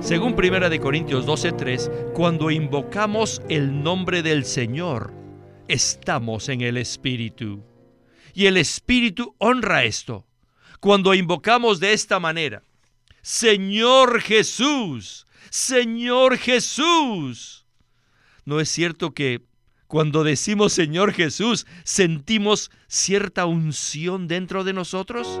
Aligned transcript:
Según 0.00 0.34
1 0.34 0.80
Corintios 0.80 1.26
12:3, 1.26 2.12
cuando 2.14 2.50
invocamos 2.50 3.42
el 3.48 3.82
nombre 3.82 4.22
del 4.22 4.44
Señor, 4.44 5.12
estamos 5.66 6.48
en 6.48 6.60
el 6.60 6.76
Espíritu. 6.76 7.64
Y 8.32 8.46
el 8.46 8.56
Espíritu 8.56 9.34
honra 9.38 9.84
esto. 9.84 10.24
Cuando 10.80 11.14
invocamos 11.14 11.80
de 11.80 11.92
esta 11.92 12.20
manera, 12.20 12.62
Señor 13.22 14.20
Jesús, 14.20 15.26
Señor 15.50 16.38
Jesús. 16.38 17.66
¿No 18.44 18.60
es 18.60 18.68
cierto 18.70 19.12
que 19.12 19.42
cuando 19.88 20.22
decimos 20.22 20.72
Señor 20.72 21.12
Jesús 21.12 21.66
sentimos 21.82 22.70
cierta 22.86 23.46
unción 23.46 24.28
dentro 24.28 24.62
de 24.62 24.72
nosotros? 24.72 25.40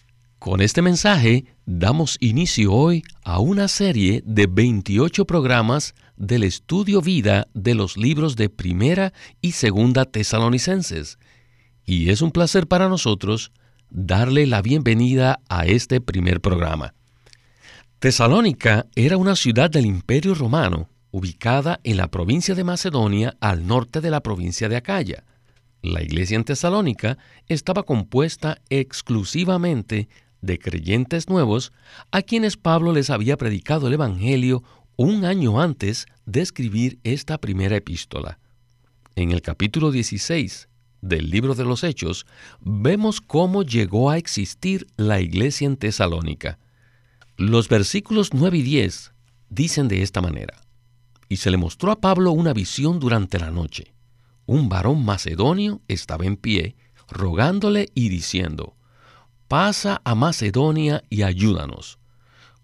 con 0.41 0.59
este 0.59 0.81
mensaje 0.81 1.45
damos 1.67 2.17
inicio 2.19 2.73
hoy 2.73 3.03
a 3.23 3.37
una 3.37 3.67
serie 3.67 4.23
de 4.25 4.47
28 4.47 5.25
programas 5.25 5.93
del 6.17 6.41
estudio 6.41 6.99
vida 6.99 7.47
de 7.53 7.75
los 7.75 7.95
libros 7.95 8.35
de 8.35 8.49
Primera 8.49 9.13
y 9.39 9.51
Segunda 9.51 10.05
Tesalonicenses. 10.05 11.19
Y 11.85 12.09
es 12.09 12.23
un 12.23 12.31
placer 12.31 12.65
para 12.65 12.89
nosotros 12.89 13.51
darle 13.91 14.47
la 14.47 14.63
bienvenida 14.63 15.41
a 15.47 15.67
este 15.67 16.01
primer 16.01 16.41
programa. 16.41 16.95
Tesalónica 17.99 18.87
era 18.95 19.17
una 19.17 19.35
ciudad 19.35 19.69
del 19.69 19.85
Imperio 19.85 20.33
Romano, 20.33 20.89
ubicada 21.11 21.79
en 21.83 21.97
la 21.97 22.09
provincia 22.09 22.55
de 22.55 22.63
Macedonia 22.63 23.37
al 23.41 23.67
norte 23.67 24.01
de 24.01 24.09
la 24.09 24.23
provincia 24.23 24.67
de 24.69 24.77
Acaya. 24.77 25.23
La 25.83 26.01
iglesia 26.01 26.35
en 26.35 26.45
Tesalónica 26.45 27.19
estaba 27.47 27.83
compuesta 27.83 28.57
exclusivamente 28.69 30.09
de 30.41 30.59
creyentes 30.59 31.29
nuevos 31.29 31.71
a 32.11 32.21
quienes 32.21 32.57
Pablo 32.57 32.93
les 32.93 33.09
había 33.09 33.37
predicado 33.37 33.87
el 33.87 33.93
Evangelio 33.93 34.63
un 34.97 35.25
año 35.25 35.61
antes 35.61 36.05
de 36.25 36.41
escribir 36.41 36.99
esta 37.03 37.39
primera 37.39 37.75
epístola. 37.75 38.39
En 39.15 39.31
el 39.31 39.41
capítulo 39.41 39.91
16 39.91 40.67
del 41.01 41.29
libro 41.29 41.55
de 41.55 41.65
los 41.65 41.83
Hechos 41.83 42.25
vemos 42.59 43.21
cómo 43.21 43.63
llegó 43.63 44.09
a 44.09 44.17
existir 44.17 44.87
la 44.97 45.19
iglesia 45.19 45.65
en 45.65 45.77
Tesalónica. 45.77 46.59
Los 47.37 47.69
versículos 47.69 48.33
9 48.33 48.57
y 48.59 48.61
10 48.61 49.13
dicen 49.49 49.87
de 49.87 50.01
esta 50.01 50.21
manera, 50.21 50.61
y 51.27 51.37
se 51.37 51.49
le 51.49 51.57
mostró 51.57 51.91
a 51.91 51.99
Pablo 51.99 52.31
una 52.31 52.53
visión 52.53 52.99
durante 52.99 53.39
la 53.39 53.51
noche. 53.51 53.93
Un 54.45 54.69
varón 54.69 55.03
macedonio 55.03 55.81
estaba 55.87 56.25
en 56.25 56.37
pie, 56.37 56.75
rogándole 57.09 57.89
y 57.95 58.09
diciendo, 58.09 58.75
pasa 59.51 60.01
a 60.05 60.15
Macedonia 60.15 61.03
y 61.09 61.23
ayúdanos. 61.23 61.99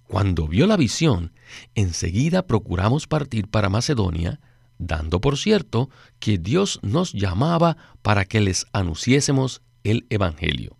Cuando 0.07 0.47
vio 0.47 0.67
la 0.67 0.77
visión, 0.77 1.33
enseguida 1.75 2.47
procuramos 2.47 3.07
partir 3.07 3.49
para 3.49 3.67
Macedonia, 3.67 4.39
dando 4.77 5.19
por 5.19 5.37
cierto 5.37 5.89
que 6.19 6.37
Dios 6.37 6.79
nos 6.83 7.11
llamaba 7.11 7.75
para 8.01 8.23
que 8.23 8.39
les 8.39 8.67
anunciésemos 8.71 9.61
el 9.83 10.05
Evangelio. 10.09 10.77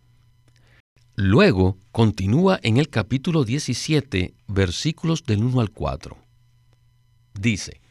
Luego 1.17 1.77
continúa 1.91 2.57
en 2.63 2.77
el 2.77 2.87
capítulo 2.87 3.43
17, 3.43 4.33
versículos 4.47 5.25
del 5.25 5.43
1 5.43 5.59
al 5.59 5.71
4. 5.71 6.17
Dice, 7.33 7.81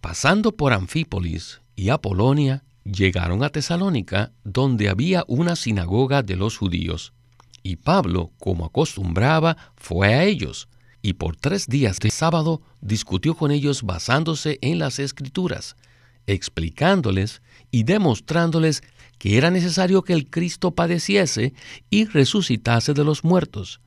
pasando 0.00 0.52
por 0.52 0.72
Anfípolis 0.72 1.60
y 1.76 1.90
Apolonia, 1.90 2.64
llegaron 2.84 3.44
a 3.44 3.50
Tesalónica, 3.50 4.32
donde 4.42 4.88
había 4.88 5.24
una 5.28 5.54
sinagoga 5.54 6.22
de 6.22 6.36
los 6.36 6.56
judíos 6.56 7.12
y 7.62 7.76
Pablo, 7.76 8.32
como 8.38 8.64
acostumbraba, 8.64 9.56
fue 9.76 10.14
a 10.14 10.24
ellos, 10.24 10.68
y 11.02 11.14
por 11.14 11.36
tres 11.36 11.66
días 11.66 11.98
de 11.98 12.10
sábado 12.10 12.62
discutió 12.80 13.34
con 13.34 13.50
ellos 13.50 13.82
basándose 13.82 14.58
en 14.62 14.78
las 14.78 14.98
escrituras, 14.98 15.76
explicándoles 16.26 17.42
y 17.70 17.82
demostrándoles 17.82 18.82
que 19.18 19.36
era 19.36 19.50
necesario 19.50 20.02
que 20.02 20.12
el 20.12 20.28
Cristo 20.28 20.72
padeciese 20.72 21.54
y 21.90 22.06
resucitase 22.06 22.94
de 22.94 23.04
los 23.04 23.24
muertos, 23.24 23.80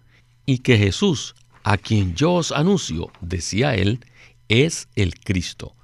y 0.45 0.59
que 0.59 0.77
Jesús, 0.77 1.35
a 1.63 1.77
quien 1.77 2.15
yo 2.15 2.33
os 2.33 2.51
anuncio, 2.51 3.11
decía 3.21 3.75
él, 3.75 3.99
es 4.47 4.87
el 4.95 5.19
Cristo. 5.19 5.75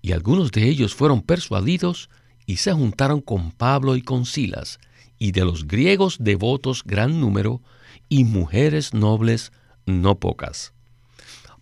Y 0.00 0.12
algunos 0.12 0.50
de 0.50 0.68
ellos 0.68 0.94
fueron 0.94 1.22
persuadidos 1.22 2.10
y 2.44 2.56
se 2.56 2.72
juntaron 2.72 3.20
con 3.20 3.52
Pablo 3.52 3.94
y 3.96 4.02
con 4.02 4.26
Silas, 4.26 4.80
y 5.22 5.30
de 5.30 5.44
los 5.44 5.68
griegos 5.68 6.16
devotos 6.18 6.82
gran 6.84 7.20
número, 7.20 7.62
y 8.08 8.24
mujeres 8.24 8.92
nobles 8.92 9.52
no 9.86 10.16
pocas. 10.16 10.72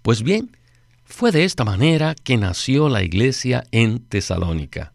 Pues 0.00 0.22
bien, 0.22 0.56
fue 1.04 1.30
de 1.30 1.44
esta 1.44 1.62
manera 1.62 2.14
que 2.14 2.38
nació 2.38 2.88
la 2.88 3.02
iglesia 3.02 3.64
en 3.70 3.98
Tesalónica. 3.98 4.94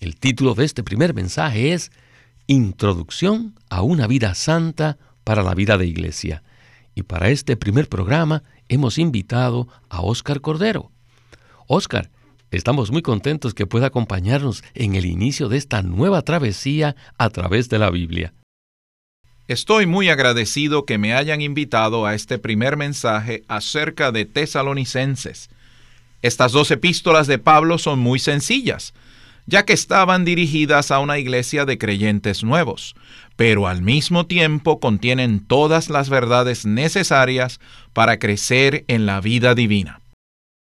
El 0.00 0.16
título 0.16 0.54
de 0.54 0.64
este 0.64 0.82
primer 0.82 1.12
mensaje 1.12 1.74
es 1.74 1.92
Introducción 2.46 3.54
a 3.68 3.82
una 3.82 4.06
vida 4.06 4.34
santa 4.34 4.96
para 5.22 5.42
la 5.42 5.54
vida 5.54 5.76
de 5.76 5.86
iglesia. 5.86 6.42
Y 6.94 7.02
para 7.02 7.28
este 7.28 7.58
primer 7.58 7.90
programa 7.90 8.44
hemos 8.70 8.96
invitado 8.96 9.68
a 9.90 10.00
Óscar 10.00 10.40
Cordero. 10.40 10.90
Óscar, 11.66 12.10
Estamos 12.50 12.90
muy 12.90 13.02
contentos 13.02 13.52
que 13.52 13.66
pueda 13.66 13.88
acompañarnos 13.88 14.64
en 14.74 14.94
el 14.94 15.04
inicio 15.04 15.50
de 15.50 15.58
esta 15.58 15.82
nueva 15.82 16.22
travesía 16.22 16.96
a 17.18 17.28
través 17.28 17.68
de 17.68 17.78
la 17.78 17.90
Biblia. 17.90 18.32
Estoy 19.48 19.86
muy 19.86 20.08
agradecido 20.08 20.86
que 20.86 20.96
me 20.96 21.14
hayan 21.14 21.42
invitado 21.42 22.06
a 22.06 22.14
este 22.14 22.38
primer 22.38 22.76
mensaje 22.76 23.44
acerca 23.48 24.12
de 24.12 24.24
tesalonicenses. 24.24 25.50
Estas 26.22 26.52
dos 26.52 26.70
epístolas 26.70 27.26
de 27.26 27.38
Pablo 27.38 27.76
son 27.76 27.98
muy 27.98 28.18
sencillas, 28.18 28.94
ya 29.46 29.64
que 29.64 29.74
estaban 29.74 30.24
dirigidas 30.24 30.90
a 30.90 31.00
una 31.00 31.18
iglesia 31.18 31.66
de 31.66 31.78
creyentes 31.78 32.44
nuevos, 32.44 32.94
pero 33.36 33.66
al 33.66 33.82
mismo 33.82 34.26
tiempo 34.26 34.80
contienen 34.80 35.40
todas 35.40 35.90
las 35.90 36.08
verdades 36.08 36.64
necesarias 36.64 37.60
para 37.92 38.18
crecer 38.18 38.84
en 38.88 39.06
la 39.06 39.20
vida 39.20 39.54
divina. 39.54 40.00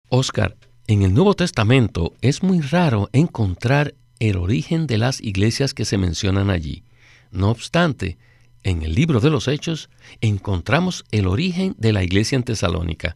Oscar, 0.09 0.57
en 0.88 1.01
el 1.03 1.13
Nuevo 1.13 1.33
Testamento 1.33 2.13
es 2.21 2.44
muy 2.44 2.59
raro 2.59 3.09
encontrar 3.13 3.95
el 4.19 4.38
origen 4.38 4.85
de 4.85 4.97
las 4.97 5.21
iglesias 5.21 5.73
que 5.73 5.85
se 5.85 5.97
mencionan 5.97 6.49
allí. 6.49 6.83
No 7.31 7.49
obstante, 7.49 8.17
en 8.63 8.83
el 8.83 8.94
libro 8.94 9.19
de 9.19 9.29
los 9.29 9.47
Hechos 9.47 9.89
encontramos 10.21 11.05
el 11.11 11.27
origen 11.27 11.75
de 11.77 11.94
la 11.94 12.03
iglesia 12.03 12.35
en 12.35 12.44
Tesalónica. 12.44 13.16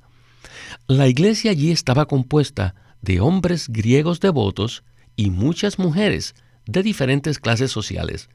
La 0.87 1.07
iglesia 1.07 1.51
allí 1.51 1.71
estaba 1.71 2.05
compuesta 2.05 2.75
de 3.01 3.19
hombres 3.19 3.67
griegos 3.69 4.19
devotos 4.19 4.83
y 5.15 5.29
muchas 5.29 5.77
mujeres 5.77 6.35
de 6.65 6.83
diferentes 6.83 7.39
clases 7.39 7.71
sociales. 7.71 8.29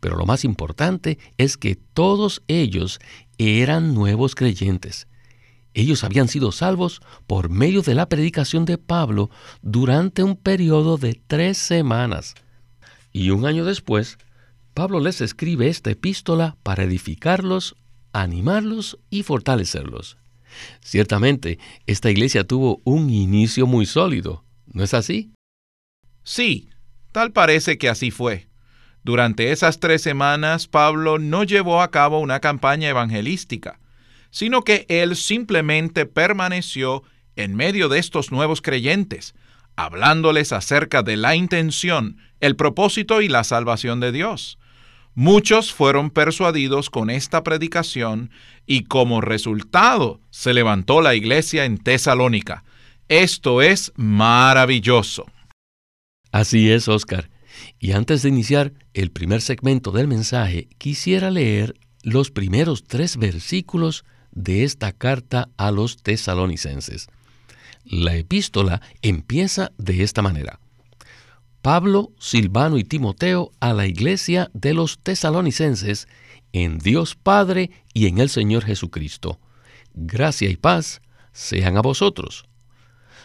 Pero 0.00 0.16
lo 0.16 0.24
más 0.24 0.44
importante 0.44 1.18
es 1.36 1.56
que 1.56 1.76
todos 1.76 2.42
ellos 2.48 2.98
eran 3.36 3.94
nuevos 3.94 4.34
creyentes. 4.34 5.06
Ellos 5.72 6.02
habían 6.02 6.28
sido 6.28 6.50
salvos 6.52 7.00
por 7.26 7.48
medio 7.48 7.82
de 7.82 7.94
la 7.94 8.08
predicación 8.08 8.64
de 8.64 8.78
Pablo 8.78 9.30
durante 9.62 10.22
un 10.22 10.36
periodo 10.36 10.98
de 10.98 11.20
tres 11.26 11.58
semanas. 11.58 12.34
Y 13.12 13.30
un 13.30 13.46
año 13.46 13.64
después, 13.64 14.18
Pablo 14.74 15.00
les 15.00 15.20
escribe 15.20 15.68
esta 15.68 15.90
epístola 15.90 16.56
para 16.62 16.84
edificarlos, 16.84 17.76
animarlos 18.12 18.98
y 19.10 19.22
fortalecerlos. 19.22 20.16
Ciertamente, 20.80 21.60
esta 21.86 22.10
iglesia 22.10 22.44
tuvo 22.44 22.80
un 22.84 23.10
inicio 23.10 23.66
muy 23.66 23.86
sólido, 23.86 24.44
¿no 24.72 24.82
es 24.82 24.94
así? 24.94 25.32
Sí, 26.24 26.70
tal 27.12 27.30
parece 27.30 27.78
que 27.78 27.88
así 27.88 28.10
fue. 28.10 28.48
Durante 29.04 29.52
esas 29.52 29.78
tres 29.78 30.02
semanas, 30.02 30.66
Pablo 30.66 31.18
no 31.18 31.44
llevó 31.44 31.80
a 31.80 31.92
cabo 31.92 32.18
una 32.18 32.40
campaña 32.40 32.88
evangelística 32.88 33.79
sino 34.30 34.62
que 34.62 34.86
él 34.88 35.16
simplemente 35.16 36.06
permaneció 36.06 37.02
en 37.36 37.56
medio 37.56 37.88
de 37.88 37.98
estos 37.98 38.32
nuevos 38.32 38.62
creyentes, 38.62 39.34
hablándoles 39.76 40.52
acerca 40.52 41.02
de 41.02 41.16
la 41.16 41.34
intención, 41.34 42.18
el 42.40 42.56
propósito 42.56 43.22
y 43.22 43.28
la 43.28 43.44
salvación 43.44 44.00
de 44.00 44.12
Dios. 44.12 44.58
Muchos 45.14 45.72
fueron 45.72 46.10
persuadidos 46.10 46.88
con 46.88 47.10
esta 47.10 47.42
predicación 47.42 48.30
y 48.66 48.84
como 48.84 49.20
resultado 49.20 50.20
se 50.30 50.54
levantó 50.54 51.02
la 51.02 51.14
iglesia 51.14 51.64
en 51.64 51.78
Tesalónica. 51.78 52.64
Esto 53.08 53.60
es 53.60 53.92
maravilloso. 53.96 55.26
Así 56.30 56.70
es, 56.70 56.86
Oscar. 56.88 57.28
Y 57.80 57.92
antes 57.92 58.22
de 58.22 58.28
iniciar 58.28 58.72
el 58.94 59.10
primer 59.10 59.40
segmento 59.40 59.90
del 59.90 60.06
mensaje, 60.06 60.68
quisiera 60.78 61.30
leer 61.30 61.74
los 62.02 62.30
primeros 62.30 62.84
tres 62.84 63.16
versículos 63.16 64.04
de 64.32 64.64
esta 64.64 64.92
carta 64.92 65.48
a 65.56 65.70
los 65.70 66.02
tesalonicenses. 66.02 67.08
La 67.84 68.14
epístola 68.16 68.82
empieza 69.02 69.72
de 69.78 70.02
esta 70.02 70.22
manera. 70.22 70.60
Pablo, 71.62 72.12
Silvano 72.18 72.78
y 72.78 72.84
Timoteo 72.84 73.52
a 73.60 73.72
la 73.74 73.86
iglesia 73.86 74.50
de 74.54 74.72
los 74.72 74.98
tesalonicenses 74.98 76.08
en 76.52 76.78
Dios 76.78 77.16
Padre 77.16 77.70
y 77.92 78.06
en 78.06 78.18
el 78.18 78.30
Señor 78.30 78.64
Jesucristo. 78.64 79.38
Gracia 79.94 80.48
y 80.48 80.56
paz 80.56 81.02
sean 81.32 81.76
a 81.76 81.82
vosotros. 81.82 82.44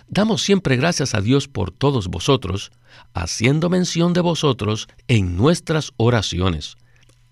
Damos 0.08 0.44
siempre 0.44 0.76
gracias 0.76 1.16
a 1.16 1.22
Dios 1.22 1.48
por 1.48 1.72
todos 1.72 2.08
vosotros, 2.08 2.72
haciendo 3.14 3.70
mención 3.70 4.14
de 4.14 4.22
vosotros 4.22 4.88
en 5.08 5.36
nuestras 5.36 5.92
oraciones, 5.98 6.78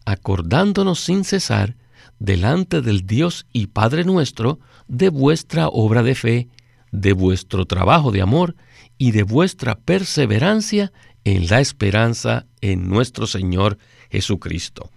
acordándonos 0.05 0.99
sin 0.99 1.23
cesar 1.23 1.75
delante 2.23 2.81
del 2.81 3.05
Dios 3.05 3.45
y 3.51 3.67
Padre 3.67 4.05
nuestro 4.05 4.57
de 4.87 5.09
vuestra 5.09 5.67
obra 5.67 6.03
de 6.03 6.15
fe, 6.15 6.47
de 6.93 7.11
vuestro 7.11 7.65
trabajo 7.65 8.11
de 8.11 8.21
amor 8.21 8.55
y 8.97 9.11
de 9.11 9.23
vuestra 9.23 9.75
perseverancia 9.75 10.93
en 11.25 11.49
la 11.49 11.59
esperanza 11.59 12.45
en 12.61 12.87
nuestro 12.87 13.27
Señor 13.27 13.77
Jesucristo. 14.09 14.89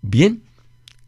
Bien, 0.00 0.42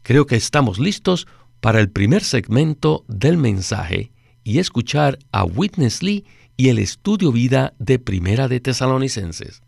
creo 0.03 0.25
que 0.25 0.37
estamos 0.37 0.79
listos 0.79 1.27
para 1.59 1.81
el 1.81 1.89
primer 1.89 2.23
segmento 2.23 3.03
del 3.09 3.35
mensaje 3.35 4.13
y 4.45 4.59
escuchar 4.59 5.19
a 5.33 5.43
Witness 5.43 6.01
Lee 6.01 6.23
y 6.55 6.69
el 6.69 6.79
estudio 6.79 7.33
vida 7.33 7.73
de 7.77 7.99
Primera 7.99 8.47
de 8.47 8.61
Tesalonicenses. 8.61 9.61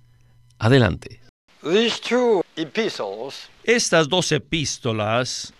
Adelante. 0.59 1.19
Estas 3.65 4.07
dos 4.07 4.31
epístolas 4.31 5.53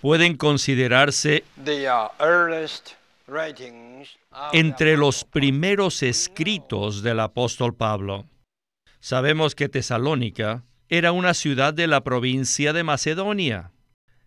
pueden 0.00 0.36
considerarse 0.36 1.44
entre 4.52 4.96
los 4.96 5.24
primeros 5.24 6.02
escritos 6.02 7.02
del 7.02 7.20
apóstol 7.20 7.74
Pablo. 7.74 8.26
Sabemos 9.00 9.54
que 9.54 9.68
Tesalónica 9.68 10.64
era 10.88 11.12
una 11.12 11.34
ciudad 11.34 11.74
de 11.74 11.86
la 11.86 12.02
provincia 12.02 12.72
de 12.72 12.84
Macedonia. 12.84 13.72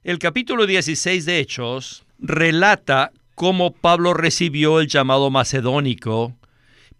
El 0.03 0.19
capítulo 0.19 0.65
16 0.65 1.25
de 1.25 1.39
Hechos 1.39 2.05
relata 2.17 3.11
cómo 3.35 3.71
Pablo 3.71 4.13
recibió 4.13 4.79
el 4.81 4.87
llamado 4.87 5.29
macedónico, 5.29 6.35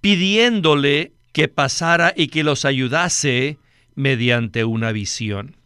pidiéndole 0.02 1.12
que 1.34 1.48
pasara 1.48 2.14
y 2.16 2.28
que 2.28 2.44
los 2.44 2.66
ayudase 2.66 3.58
mediante 3.96 4.64
una 4.64 4.92
visión. 4.92 5.59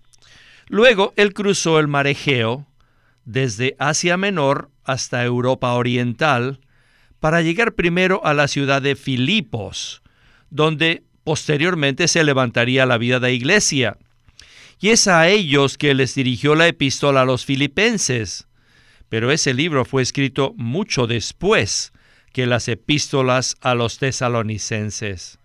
Luego 0.74 1.14
él 1.18 1.36
cruzó 1.36 1.78
el 1.78 1.88
mar 1.88 2.08
Egeo 2.08 2.66
desde 3.25 3.75
Asia 3.78 4.18
Menor 4.18 4.72
hasta 4.84 5.24
Europa 5.24 5.72
Oriental 5.74 6.62
para 7.20 7.44
llegar 7.44 7.75
primero 7.75 8.25
a 8.25 8.34
la 8.34 8.48
ciudad 8.48 8.81
de 8.81 8.96
Filipos, 8.96 10.02
donde 10.50 11.04
posteriormente 11.24 12.08
se 12.08 12.24
levantaría 12.24 12.88
la 12.88 12.98
vida 12.98 13.20
de 13.20 13.34
iglesia. 13.34 14.00
Y 14.80 14.90
es 14.90 15.08
a 15.08 15.28
ellos 15.28 15.78
que 15.78 15.94
les 15.94 16.16
dirigió 16.16 16.56
la 16.56 16.68
epístola 16.68 17.22
a 17.22 17.26
los 17.26 17.46
filipenses. 17.46 18.48
Pero 19.10 19.31
ese 19.31 19.54
libro 19.54 19.86
fue 19.86 20.02
escrito 20.02 20.56
mucho 20.58 21.06
después 21.06 21.94
que 22.31 22.48
las 22.48 22.68
epístolas 22.68 23.58
a 23.62 23.76
los 23.76 24.00
tesalonicenses. 24.00 25.38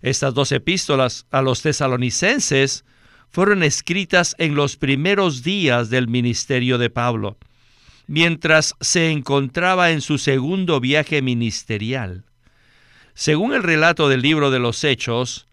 Estas 0.00 0.32
dos 0.32 0.50
epístolas 0.50 1.26
a 1.30 1.42
los 1.42 1.60
tesalonicenses 1.60 2.86
fueron 3.30 3.62
escritas 3.62 4.34
en 4.38 4.54
los 4.54 4.76
primeros 4.76 5.42
días 5.42 5.88
del 5.88 6.08
ministerio 6.08 6.78
de 6.78 6.90
Pablo, 6.90 7.38
mientras 8.06 8.74
se 8.80 9.10
encontraba 9.10 9.92
en 9.92 10.00
su 10.00 10.18
segundo 10.18 10.80
viaje 10.80 11.22
ministerial. 11.22 12.24
Según 13.14 13.54
el 13.54 13.62
relato 13.62 14.08
del 14.08 14.22
libro 14.22 14.50
de 14.50 14.58
los 14.58 14.82
Hechos, 14.82 15.46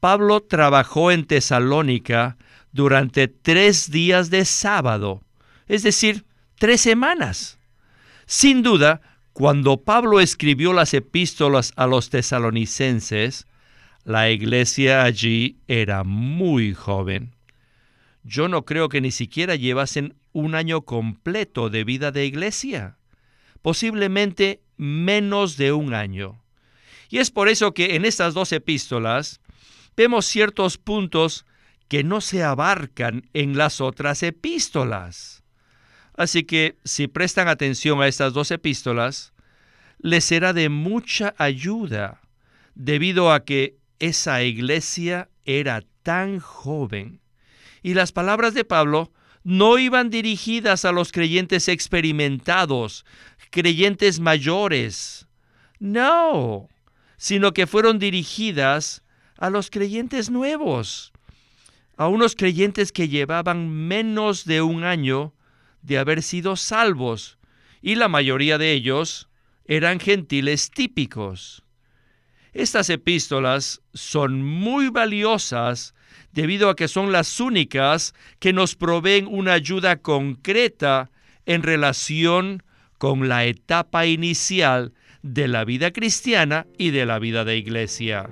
Pablo 0.00 0.42
trabajó 0.42 1.10
en 1.10 1.24
Tesalónica 1.24 2.36
durante 2.72 3.26
tres 3.26 3.90
días 3.90 4.30
de 4.30 4.44
sábado, 4.44 5.22
es 5.66 5.82
decir, 5.82 6.24
tres 6.58 6.80
semanas. 6.80 7.58
Sin 8.26 8.62
duda, 8.62 9.00
cuando 9.32 9.82
Pablo 9.82 10.20
escribió 10.20 10.72
las 10.72 10.92
epístolas 10.94 11.72
a 11.76 11.86
los 11.86 12.10
tesalonicenses, 12.10 13.47
la 14.08 14.30
iglesia 14.30 15.02
allí 15.02 15.58
era 15.68 16.02
muy 16.02 16.72
joven. 16.72 17.34
Yo 18.24 18.48
no 18.48 18.64
creo 18.64 18.88
que 18.88 19.02
ni 19.02 19.10
siquiera 19.10 19.54
llevasen 19.54 20.14
un 20.32 20.54
año 20.54 20.80
completo 20.80 21.68
de 21.68 21.84
vida 21.84 22.10
de 22.10 22.24
iglesia, 22.24 22.96
posiblemente 23.60 24.62
menos 24.78 25.58
de 25.58 25.72
un 25.72 25.92
año. 25.92 26.42
Y 27.10 27.18
es 27.18 27.30
por 27.30 27.50
eso 27.50 27.74
que 27.74 27.96
en 27.96 28.06
estas 28.06 28.32
dos 28.32 28.50
epístolas 28.52 29.42
vemos 29.94 30.24
ciertos 30.24 30.78
puntos 30.78 31.44
que 31.88 32.02
no 32.02 32.22
se 32.22 32.42
abarcan 32.42 33.28
en 33.34 33.58
las 33.58 33.82
otras 33.82 34.22
epístolas. 34.22 35.44
Así 36.16 36.44
que 36.44 36.78
si 36.82 37.08
prestan 37.08 37.46
atención 37.46 38.00
a 38.00 38.08
estas 38.08 38.32
dos 38.32 38.52
epístolas, 38.52 39.34
les 39.98 40.24
será 40.24 40.54
de 40.54 40.70
mucha 40.70 41.34
ayuda, 41.36 42.22
debido 42.74 43.34
a 43.34 43.44
que 43.44 43.76
esa 43.98 44.42
iglesia 44.42 45.28
era 45.44 45.82
tan 46.02 46.38
joven. 46.40 47.20
Y 47.82 47.94
las 47.94 48.12
palabras 48.12 48.54
de 48.54 48.64
Pablo 48.64 49.12
no 49.44 49.78
iban 49.78 50.10
dirigidas 50.10 50.84
a 50.84 50.92
los 50.92 51.12
creyentes 51.12 51.68
experimentados, 51.68 53.04
creyentes 53.50 54.20
mayores. 54.20 55.26
No, 55.78 56.68
sino 57.16 57.52
que 57.52 57.66
fueron 57.66 57.98
dirigidas 57.98 59.02
a 59.38 59.50
los 59.50 59.70
creyentes 59.70 60.30
nuevos, 60.30 61.12
a 61.96 62.08
unos 62.08 62.34
creyentes 62.34 62.92
que 62.92 63.08
llevaban 63.08 63.70
menos 63.70 64.44
de 64.44 64.62
un 64.62 64.84
año 64.84 65.34
de 65.82 65.98
haber 65.98 66.22
sido 66.22 66.56
salvos, 66.56 67.38
y 67.80 67.94
la 67.94 68.08
mayoría 68.08 68.58
de 68.58 68.72
ellos 68.72 69.28
eran 69.64 70.00
gentiles 70.00 70.70
típicos. 70.70 71.62
Estas 72.58 72.90
epístolas 72.90 73.82
son 73.94 74.42
muy 74.42 74.88
valiosas 74.88 75.94
debido 76.32 76.70
a 76.70 76.74
que 76.74 76.88
son 76.88 77.12
las 77.12 77.38
únicas 77.38 78.14
que 78.40 78.52
nos 78.52 78.74
proveen 78.74 79.28
una 79.28 79.52
ayuda 79.52 79.98
concreta 80.02 81.12
en 81.46 81.62
relación 81.62 82.64
con 82.98 83.28
la 83.28 83.44
etapa 83.44 84.06
inicial 84.06 84.92
de 85.22 85.46
la 85.46 85.64
vida 85.64 85.92
cristiana 85.92 86.66
y 86.76 86.90
de 86.90 87.06
la 87.06 87.20
vida 87.20 87.44
de 87.44 87.58
iglesia. 87.58 88.28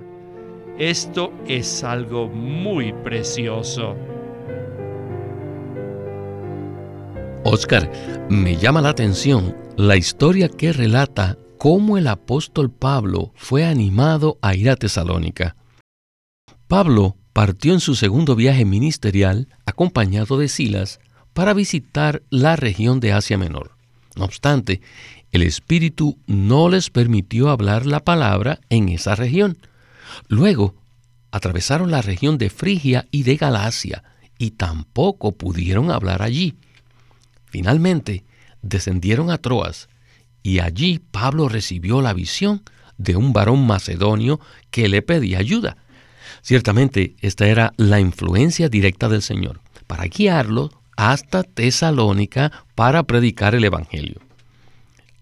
Esto 0.77 1.31
es 1.47 1.85
algo 1.85 2.27
muy 2.27 2.91
precioso. 2.91 3.95
Oscar, 7.45 7.89
me 8.29 8.57
llama 8.57 8.81
la 8.81 8.89
atención 8.89 9.55
la 9.77 9.95
historia 9.95 10.49
que 10.49 10.73
relata 10.73 11.37
cómo 11.57 11.97
el 11.97 12.07
apóstol 12.07 12.71
Pablo 12.71 13.31
fue 13.35 13.65
animado 13.65 14.37
a 14.41 14.55
ir 14.55 14.69
a 14.69 14.75
Tesalónica. 14.75 15.55
Pablo 16.67 17.17
partió 17.33 17.73
en 17.73 17.79
su 17.79 17.95
segundo 17.95 18.35
viaje 18.35 18.65
ministerial 18.65 19.47
acompañado 19.65 20.37
de 20.37 20.47
Silas 20.47 20.99
para 21.33 21.53
visitar 21.53 22.23
la 22.29 22.55
región 22.55 22.99
de 22.99 23.13
Asia 23.13 23.37
Menor. 23.37 23.71
No 24.15 24.25
obstante, 24.25 24.81
el 25.31 25.43
Espíritu 25.43 26.17
no 26.25 26.69
les 26.69 26.89
permitió 26.89 27.49
hablar 27.49 27.85
la 27.85 28.03
palabra 28.03 28.59
en 28.69 28.89
esa 28.89 29.15
región. 29.15 29.57
Luego, 30.27 30.75
atravesaron 31.31 31.91
la 31.91 32.01
región 32.01 32.37
de 32.37 32.49
Frigia 32.49 33.07
y 33.11 33.23
de 33.23 33.35
Galacia 33.35 34.03
y 34.37 34.51
tampoco 34.51 35.33
pudieron 35.33 35.91
hablar 35.91 36.21
allí. 36.21 36.55
Finalmente, 37.45 38.23
descendieron 38.61 39.29
a 39.29 39.37
Troas 39.37 39.89
y 40.47 40.61
allí 40.61 41.01
Pablo 41.11 41.49
recibió 41.49 42.01
la 42.01 42.13
visión 42.13 42.63
de 42.97 43.17
un 43.17 43.33
varón 43.33 43.67
macedonio 43.67 44.39
que 44.71 44.87
le 44.87 45.01
pedía 45.01 45.39
ayuda. 45.39 45.75
Ciertamente, 46.41 47.17
esta 47.19 47.47
era 47.47 47.73
la 47.75 47.99
influencia 47.99 48.69
directa 48.69 49.09
del 49.09 49.21
Señor 49.21 49.59
para 49.87 50.05
guiarlo 50.05 50.71
hasta 50.95 51.43
Tesalónica 51.43 52.63
para 52.75 53.03
predicar 53.03 53.55
el 53.55 53.65
Evangelio. 53.65 54.21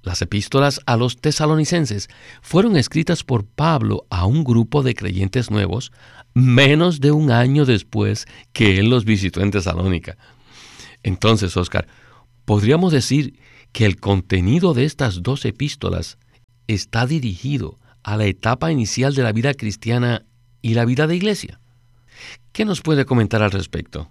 las 0.04 0.22
epístolas 0.22 0.80
a 0.86 0.96
los 0.96 1.18
tesalonicenses 1.18 2.08
fueron 2.44 2.78
escritas 2.78 3.24
por 3.24 3.46
Pablo 3.46 4.06
a 4.12 4.28
un 4.28 4.44
grupo 4.44 4.84
de 4.84 4.94
creyentes 4.94 5.50
nuevos 5.50 5.92
menos 6.36 7.00
de 7.00 7.12
un 7.12 7.32
año 7.32 7.66
después 7.66 8.28
que 8.54 8.78
él 8.78 8.92
los 8.92 9.06
visitó 9.06 9.42
en 9.42 9.50
Tesalónica. 9.50 10.18
Entonces, 11.02 11.58
Oscar, 11.58 11.88
podríamos 12.46 12.94
decir 12.94 13.40
que 13.76 13.86
el 13.86 14.00
contenido 14.00 14.74
de 14.74 14.86
estas 14.86 15.22
dos 15.22 15.44
epístolas 15.44 16.18
está 16.66 17.06
dirigido 17.06 17.78
a 18.04 18.16
la 18.16 18.24
etapa 18.24 18.72
inicial 18.72 19.14
de 19.14 19.22
la 19.22 19.34
vida 19.34 19.54
cristiana 19.54 20.24
y 20.62 20.76
la 20.76 20.86
vida 20.86 21.08
de 21.08 21.18
iglesia. 21.18 21.60
¿Qué 22.54 22.64
nos 22.64 22.80
puede 22.80 23.04
comentar 23.04 23.44
al 23.44 23.52
respecto? 23.52 24.10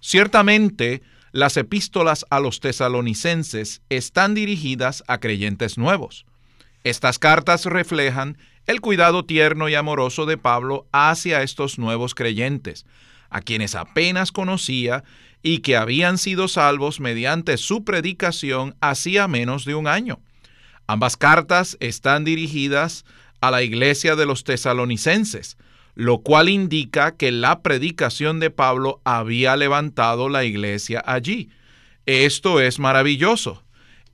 Ciertamente, 0.00 1.00
las 1.32 1.56
epístolas 1.56 2.26
a 2.28 2.40
los 2.40 2.60
tesalonicenses 2.60 3.80
están 3.88 4.34
dirigidas 4.34 5.02
a 5.08 5.18
creyentes 5.18 5.78
nuevos. 5.78 6.26
Estas 6.82 7.18
cartas 7.18 7.64
reflejan 7.64 8.36
el 8.66 8.82
cuidado 8.82 9.24
tierno 9.24 9.70
y 9.70 9.76
amoroso 9.76 10.26
de 10.26 10.36
Pablo 10.36 10.86
hacia 10.92 11.42
estos 11.42 11.78
nuevos 11.78 12.14
creyentes, 12.14 12.84
a 13.34 13.40
quienes 13.40 13.74
apenas 13.74 14.30
conocía 14.30 15.02
y 15.42 15.58
que 15.58 15.76
habían 15.76 16.18
sido 16.18 16.46
salvos 16.46 17.00
mediante 17.00 17.56
su 17.56 17.82
predicación 17.84 18.76
hacía 18.80 19.26
menos 19.26 19.64
de 19.64 19.74
un 19.74 19.88
año. 19.88 20.20
Ambas 20.86 21.16
cartas 21.16 21.76
están 21.80 22.22
dirigidas 22.22 23.04
a 23.40 23.50
la 23.50 23.64
iglesia 23.64 24.14
de 24.14 24.24
los 24.24 24.44
tesalonicenses, 24.44 25.56
lo 25.96 26.18
cual 26.18 26.48
indica 26.48 27.16
que 27.16 27.32
la 27.32 27.60
predicación 27.60 28.38
de 28.38 28.50
Pablo 28.50 29.00
había 29.02 29.56
levantado 29.56 30.28
la 30.28 30.44
iglesia 30.44 31.02
allí. 31.04 31.50
Esto 32.06 32.60
es 32.60 32.78
maravilloso. 32.78 33.64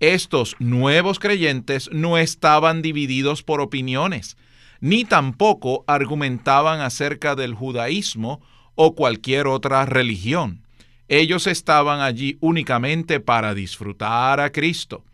Estos 0.01 0.57
nuevos 0.61 1.19
creyentes 1.19 1.91
no 1.93 2.17
estaban 2.17 2.81
divididos 2.81 3.43
por 3.43 3.61
opiniones, 3.61 4.39
ni 4.81 5.05
tampoco 5.05 5.85
argumentaban 5.87 6.81
acerca 6.81 7.35
del 7.35 7.53
judaísmo 7.53 8.41
o 8.75 8.95
cualquier 8.95 9.47
otra 9.47 9.85
religión. 9.87 10.63
Ellos 11.09 11.47
estaban 11.47 12.01
allí 12.01 12.39
únicamente 12.41 13.21
para 13.21 13.55
disfrutar 13.55 14.41
a 14.41 14.53
Cristo. 14.53 15.05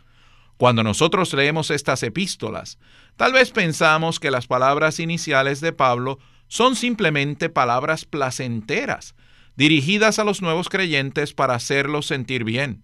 Cuando 0.57 0.83
nosotros 0.83 1.33
leemos 1.33 1.71
estas 1.71 2.03
epístolas, 2.03 2.79
tal 3.17 3.33
vez 3.33 3.51
pensamos 3.51 4.21
que 4.21 4.31
las 4.31 4.47
palabras 4.47 5.01
iniciales 5.01 5.61
de 5.61 5.73
Pablo 5.73 6.19
son 6.49 6.77
simplemente 6.77 7.49
palabras 7.49 8.05
placenteras, 8.05 9.15
dirigidas 9.57 10.19
a 10.19 10.25
los 10.25 10.43
nuevos 10.43 10.69
creyentes 10.69 11.33
para 11.33 11.55
hacerlos 11.55 12.07
sentir 12.07 12.45
bien. 12.45 12.83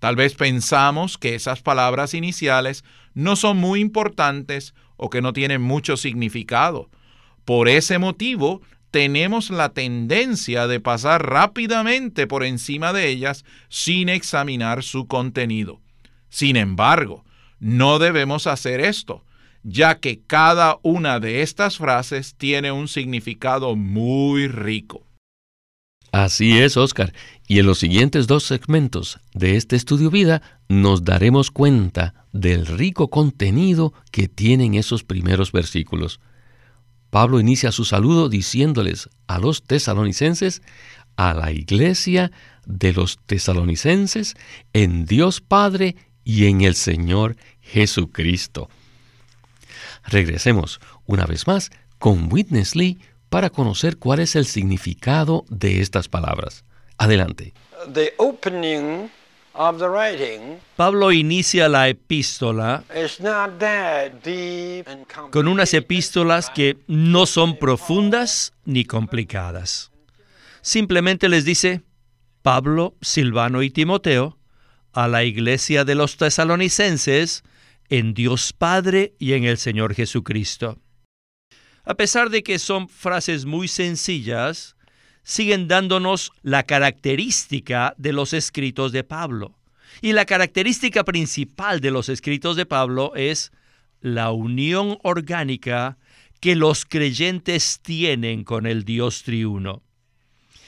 Tal 0.00 0.16
vez 0.16 0.34
pensamos 0.34 1.18
que 1.18 1.34
esas 1.34 1.62
palabras 1.62 2.14
iniciales 2.14 2.84
no 3.14 3.36
son 3.36 3.58
muy 3.58 3.80
importantes 3.80 4.74
o 4.96 5.10
que 5.10 5.20
no 5.20 5.32
tienen 5.32 5.62
mucho 5.62 5.96
significado. 5.96 6.88
Por 7.44 7.68
ese 7.68 7.98
motivo, 7.98 8.62
tenemos 8.90 9.50
la 9.50 9.70
tendencia 9.70 10.66
de 10.66 10.80
pasar 10.80 11.28
rápidamente 11.28 12.26
por 12.26 12.44
encima 12.44 12.92
de 12.92 13.08
ellas 13.08 13.44
sin 13.68 14.08
examinar 14.08 14.82
su 14.82 15.06
contenido. 15.06 15.80
Sin 16.28 16.56
embargo, 16.56 17.24
no 17.58 17.98
debemos 17.98 18.46
hacer 18.46 18.80
esto, 18.80 19.24
ya 19.62 19.98
que 19.98 20.20
cada 20.26 20.78
una 20.82 21.20
de 21.20 21.42
estas 21.42 21.78
frases 21.78 22.34
tiene 22.36 22.72
un 22.72 22.88
significado 22.88 23.76
muy 23.76 24.48
rico. 24.48 25.06
Así 26.12 26.58
es, 26.58 26.76
Oscar. 26.76 27.12
Y 27.46 27.60
en 27.60 27.66
los 27.66 27.78
siguientes 27.78 28.26
dos 28.26 28.44
segmentos 28.44 29.20
de 29.32 29.56
este 29.56 29.76
estudio 29.76 30.10
vida 30.10 30.42
nos 30.68 31.04
daremos 31.04 31.50
cuenta 31.50 32.26
del 32.32 32.66
rico 32.66 33.10
contenido 33.10 33.92
que 34.10 34.26
tienen 34.28 34.74
esos 34.74 35.04
primeros 35.04 35.52
versículos. 35.52 36.20
Pablo 37.10 37.40
inicia 37.40 37.72
su 37.72 37.84
saludo 37.84 38.28
diciéndoles 38.28 39.10
a 39.26 39.38
los 39.38 39.62
tesalonicenses, 39.62 40.62
a 41.16 41.34
la 41.34 41.50
iglesia 41.50 42.30
de 42.66 42.92
los 42.92 43.18
tesalonicenses, 43.26 44.36
en 44.72 45.04
Dios 45.04 45.40
Padre 45.40 45.96
y 46.24 46.46
en 46.46 46.60
el 46.60 46.74
Señor 46.74 47.36
Jesucristo. 47.60 48.68
Regresemos 50.04 50.80
una 51.06 51.26
vez 51.26 51.46
más 51.46 51.70
con 51.98 52.32
Witness 52.32 52.76
Lee 52.76 53.00
para 53.28 53.50
conocer 53.50 53.98
cuál 53.98 54.20
es 54.20 54.36
el 54.36 54.46
significado 54.46 55.44
de 55.48 55.80
estas 55.80 56.08
palabras. 56.08 56.64
Adelante. 56.96 57.54
Pablo 60.76 61.12
inicia 61.12 61.68
la 61.68 61.88
epístola 61.88 62.84
con 65.30 65.48
unas 65.48 65.74
epístolas 65.74 66.50
que 66.50 66.78
no 66.86 67.26
son 67.26 67.58
profundas 67.58 68.52
ni 68.64 68.84
complicadas. 68.84 69.90
Simplemente 70.62 71.28
les 71.28 71.44
dice, 71.44 71.82
Pablo, 72.42 72.94
Silvano 73.00 73.62
y 73.62 73.70
Timoteo, 73.70 74.38
a 74.92 75.08
la 75.08 75.24
iglesia 75.24 75.84
de 75.84 75.94
los 75.94 76.16
tesalonicenses, 76.16 77.44
en 77.88 78.14
Dios 78.14 78.52
Padre 78.52 79.14
y 79.18 79.32
en 79.32 79.44
el 79.44 79.58
Señor 79.58 79.94
Jesucristo. 79.94 80.78
A 81.84 81.94
pesar 81.94 82.30
de 82.30 82.42
que 82.42 82.58
son 82.58 82.88
frases 82.88 83.46
muy 83.46 83.66
sencillas, 83.66 84.76
siguen 85.22 85.68
dándonos 85.68 86.32
la 86.42 86.64
característica 86.64 87.94
de 87.98 88.12
los 88.12 88.32
escritos 88.32 88.92
de 88.92 89.04
Pablo. 89.04 89.56
Y 90.00 90.12
la 90.12 90.24
característica 90.24 91.04
principal 91.04 91.80
de 91.80 91.90
los 91.90 92.08
escritos 92.08 92.56
de 92.56 92.66
Pablo 92.66 93.12
es 93.16 93.52
la 94.00 94.30
unión 94.30 94.98
orgánica 95.02 95.98
que 96.40 96.56
los 96.56 96.84
creyentes 96.86 97.80
tienen 97.80 98.44
con 98.44 98.66
el 98.66 98.84
Dios 98.84 99.22
triuno. 99.22 99.82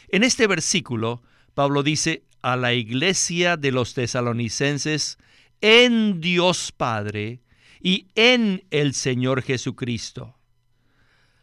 En 0.09 0.23
este 0.23 0.47
versículo, 0.47 1.23
Pablo 1.55 1.83
dice 1.83 2.25
a 2.43 2.57
la 2.57 2.75
iglesia 2.75 3.57
de 3.57 3.73
los 3.73 3.95
tesalonicenses 3.95 5.17
en 5.63 6.21
Dios 6.21 6.73
Padre 6.73 7.41
y 7.81 8.09
en 8.15 8.65
el 8.71 8.93
Señor 8.93 9.43
Jesucristo. 9.43 10.37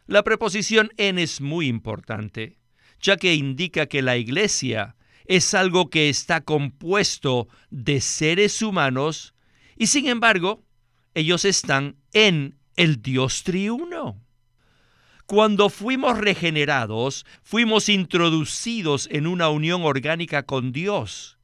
La 0.06 0.22
preposición 0.22 0.90
en 0.96 1.18
es 1.18 1.40
muy 1.40 1.66
importante, 1.66 2.59
ya 3.00 3.16
que 3.16 3.34
indica 3.34 3.86
que 3.86 4.02
la 4.02 4.16
iglesia 4.16 4.96
es 5.26 5.54
algo 5.54 5.90
que 5.90 6.08
está 6.08 6.40
compuesto 6.40 7.48
de 7.70 8.00
seres 8.00 8.62
humanos 8.62 9.34
y 9.76 9.86
sin 9.86 10.08
embargo 10.08 10.62
ellos 11.14 11.44
están 11.44 11.96
en 12.12 12.58
el 12.76 13.02
Dios 13.02 13.42
triuno. 13.42 14.20
Cuando 15.26 15.70
fuimos 15.70 16.18
regenerados, 16.18 17.24
fuimos 17.42 17.88
introducidos 17.88 19.08
en 19.12 19.26
una 19.26 19.48
unión 19.48 19.82
orgánica 19.82 20.42
con 20.42 20.72
Dios 20.72 21.38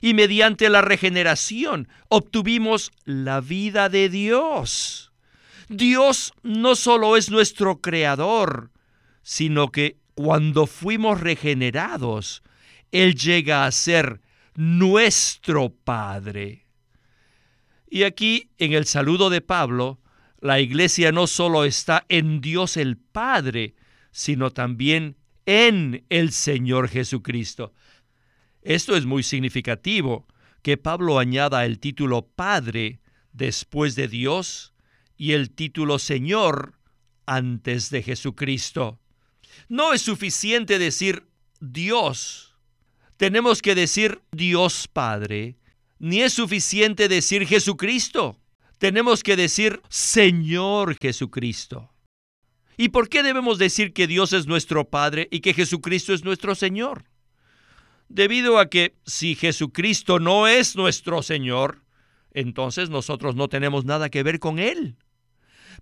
y 0.00 0.14
mediante 0.14 0.68
la 0.68 0.82
regeneración 0.82 1.88
obtuvimos 2.08 2.92
la 3.04 3.40
vida 3.40 3.88
de 3.88 4.08
Dios. 4.08 5.12
Dios 5.68 6.32
no 6.42 6.76
solo 6.76 7.16
es 7.16 7.30
nuestro 7.30 7.80
creador, 7.80 8.70
sino 9.22 9.70
que 9.70 9.96
cuando 10.18 10.66
fuimos 10.66 11.20
regenerados, 11.20 12.42
Él 12.90 13.14
llega 13.14 13.66
a 13.66 13.70
ser 13.70 14.20
nuestro 14.56 15.70
Padre. 15.70 16.66
Y 17.88 18.02
aquí, 18.02 18.50
en 18.58 18.72
el 18.72 18.84
saludo 18.84 19.30
de 19.30 19.42
Pablo, 19.42 20.00
la 20.40 20.58
iglesia 20.58 21.12
no 21.12 21.28
solo 21.28 21.64
está 21.64 22.04
en 22.08 22.40
Dios 22.40 22.76
el 22.76 22.96
Padre, 22.96 23.76
sino 24.10 24.50
también 24.50 25.18
en 25.46 26.04
el 26.08 26.32
Señor 26.32 26.88
Jesucristo. 26.88 27.72
Esto 28.62 28.96
es 28.96 29.06
muy 29.06 29.22
significativo, 29.22 30.26
que 30.62 30.76
Pablo 30.76 31.20
añada 31.20 31.64
el 31.64 31.78
título 31.78 32.26
Padre 32.26 32.98
después 33.32 33.94
de 33.94 34.08
Dios 34.08 34.74
y 35.16 35.34
el 35.34 35.52
título 35.52 36.00
Señor 36.00 36.74
antes 37.24 37.90
de 37.90 38.02
Jesucristo. 38.02 38.98
No 39.68 39.92
es 39.92 40.02
suficiente 40.02 40.78
decir 40.78 41.26
Dios. 41.60 42.56
Tenemos 43.16 43.62
que 43.62 43.74
decir 43.74 44.22
Dios 44.32 44.88
Padre. 44.88 45.58
Ni 45.98 46.22
es 46.22 46.32
suficiente 46.32 47.08
decir 47.08 47.46
Jesucristo. 47.46 48.38
Tenemos 48.78 49.22
que 49.22 49.36
decir 49.36 49.80
Señor 49.88 50.96
Jesucristo. 51.00 51.92
¿Y 52.76 52.90
por 52.90 53.08
qué 53.08 53.24
debemos 53.24 53.58
decir 53.58 53.92
que 53.92 54.06
Dios 54.06 54.32
es 54.32 54.46
nuestro 54.46 54.88
Padre 54.88 55.28
y 55.32 55.40
que 55.40 55.52
Jesucristo 55.52 56.14
es 56.14 56.22
nuestro 56.22 56.54
Señor? 56.54 57.04
debido 58.08 58.58
a 58.58 58.68
que 58.68 58.96
si 59.06 59.34
Jesucristo 59.34 60.18
no 60.18 60.46
es 60.46 60.76
nuestro 60.76 61.22
Señor, 61.22 61.82
entonces 62.32 62.90
nosotros 62.90 63.36
no 63.36 63.48
tenemos 63.48 63.84
nada 63.84 64.08
que 64.08 64.22
ver 64.22 64.38
con 64.38 64.58
Él. 64.58 64.96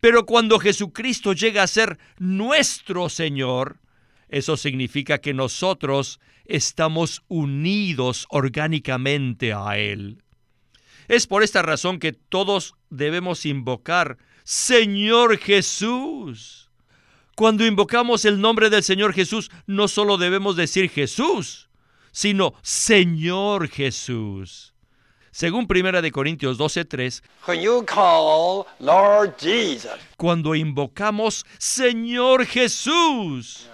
Pero 0.01 0.27
cuando 0.27 0.59
Jesucristo 0.59 1.33
llega 1.33 1.63
a 1.63 1.67
ser 1.67 1.99
nuestro 2.19 3.09
Señor, 3.09 3.81
eso 4.29 4.57
significa 4.57 5.19
que 5.19 5.35
nosotros 5.35 6.21
estamos 6.45 7.23
unidos 7.29 8.27
orgánicamente 8.31 9.53
a 9.53 9.79
Él. 9.79 10.23
Es 11.09 11.27
por 11.27 11.43
esta 11.43 11.63
razón 11.63 11.99
que 11.99 12.13
todos 12.13 12.75
debemos 12.91 13.47
invocar, 13.47 14.19
Señor 14.45 15.39
Jesús. 15.39 16.71
Cuando 17.37 17.67
invocamos 17.67 18.25
el 18.25 18.41
nombre 18.41 18.71
del 18.71 18.83
Señor 18.83 19.13
Jesús, 19.13 19.51
no 19.67 19.89
solo 19.89 20.17
debemos 20.17 20.57
decir 20.57 20.89
Jesús, 20.89 21.69
sino 22.11 22.55
Señor 22.63 23.69
Jesús. 23.69 24.76
Según 25.37 25.67
Primera 25.67 26.01
de 26.01 26.11
Corintios 26.11 26.57
12:3, 26.57 27.23
cuando 30.17 30.55
invocamos 30.55 31.45
Señor 31.59 32.47
Jesús, 32.47 33.69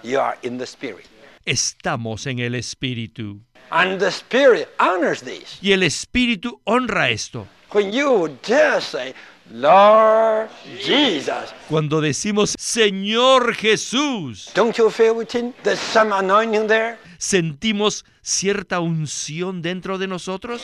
estamos 1.45 2.27
en 2.27 2.39
el 2.39 2.55
Espíritu. 2.55 3.39
Y 5.61 5.71
el 5.71 5.83
Espíritu 5.83 6.59
honra 6.65 7.09
esto. 7.09 7.47
Cuando 11.69 12.01
decimos 12.01 12.55
Señor 12.59 13.55
Jesús, 13.55 14.51
¿sentimos 17.17 18.05
cierta 18.21 18.79
unción 18.81 19.61
dentro 19.61 19.97
de 19.97 20.07
nosotros? 20.07 20.61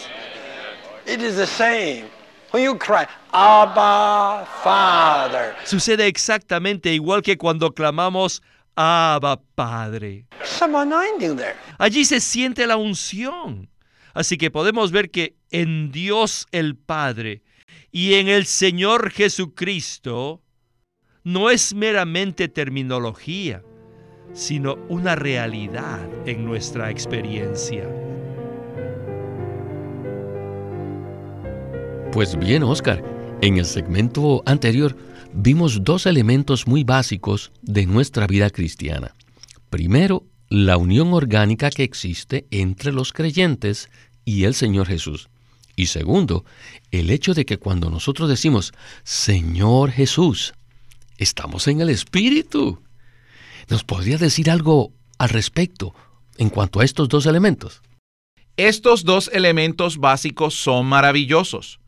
Sucede 5.65 6.07
exactamente 6.07 6.93
igual 6.93 7.21
que 7.21 7.37
cuando 7.37 7.73
clamamos 7.73 8.41
Abba 8.75 9.41
Padre. 9.55 10.25
Allí 11.77 12.05
se 12.05 12.19
siente 12.19 12.65
la 12.65 12.77
unción. 12.77 13.69
Así 14.13 14.37
que 14.37 14.51
podemos 14.51 14.91
ver 14.91 15.11
que 15.11 15.35
en 15.51 15.91
Dios 15.91 16.47
el 16.51 16.75
Padre 16.75 17.43
y 17.91 18.15
en 18.15 18.27
el 18.27 18.45
Señor 18.45 19.11
Jesucristo 19.11 20.41
no 21.23 21.49
es 21.49 21.73
meramente 21.73 22.47
terminología, 22.47 23.63
sino 24.33 24.75
una 24.87 25.15
realidad 25.15 26.07
en 26.25 26.45
nuestra 26.45 26.89
experiencia. 26.89 27.87
Pues 32.11 32.39
bien, 32.39 32.63
Oscar, 32.63 33.03
en 33.41 33.59
el 33.59 33.65
segmento 33.65 34.41
anterior 34.47 34.97
vimos 35.31 35.83
dos 35.83 36.07
elementos 36.07 36.65
muy 36.65 36.83
básicos 36.83 37.51
de 37.61 37.85
nuestra 37.85 38.25
vida 38.25 38.49
cristiana. 38.49 39.13
Primero, 39.69 40.25
la 40.49 40.77
unión 40.77 41.13
orgánica 41.13 41.69
que 41.69 41.83
existe 41.83 42.47
entre 42.49 42.91
los 42.91 43.13
creyentes 43.13 43.89
y 44.25 44.45
el 44.45 44.55
Señor 44.55 44.87
Jesús. 44.87 45.29
Y 45.75 45.85
segundo, 45.85 46.45
el 46.89 47.11
hecho 47.11 47.35
de 47.35 47.45
que 47.45 47.57
cuando 47.57 47.91
nosotros 47.91 48.27
decimos, 48.27 48.73
Señor 49.03 49.91
Jesús, 49.91 50.53
estamos 51.19 51.67
en 51.67 51.79
el 51.79 51.89
Espíritu. 51.89 52.81
¿Nos 53.69 53.83
podría 53.83 54.17
decir 54.17 54.49
algo 54.49 54.91
al 55.19 55.29
respecto 55.29 55.93
en 56.37 56.49
cuanto 56.49 56.79
a 56.79 56.85
estos 56.85 57.07
dos 57.07 57.27
elementos? 57.27 57.83
Estos 58.57 59.05
dos 59.05 59.29
elementos 59.31 59.97
básicos 59.97 60.55
son 60.55 60.87
maravillosos. 60.87 61.78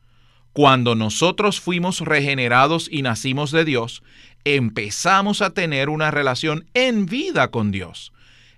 Cuando 0.53 0.95
nosotros 0.95 1.61
fuimos 1.61 2.01
regenerados 2.01 2.89
y 2.91 3.03
nacimos 3.03 3.51
de 3.51 3.63
Dios, 3.63 4.03
empezamos 4.43 5.41
a 5.41 5.51
tener 5.51 5.89
una 5.89 6.11
relación 6.11 6.65
en 6.73 7.05
vida 7.05 7.49
con 7.51 7.71
Dios. 7.71 8.11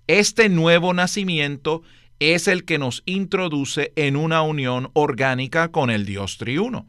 Este 0.08 0.50
nuevo 0.50 0.94
nacimiento 0.94 1.84
es 2.20 2.48
el 2.48 2.66
que 2.66 2.80
nos 2.80 3.04
introduce 3.06 3.94
en 3.96 4.16
una 4.16 4.42
unión 4.42 4.90
orgánica 4.94 5.70
con 5.70 5.90
el 5.90 6.06
Dios 6.06 6.38
triuno. 6.38 6.88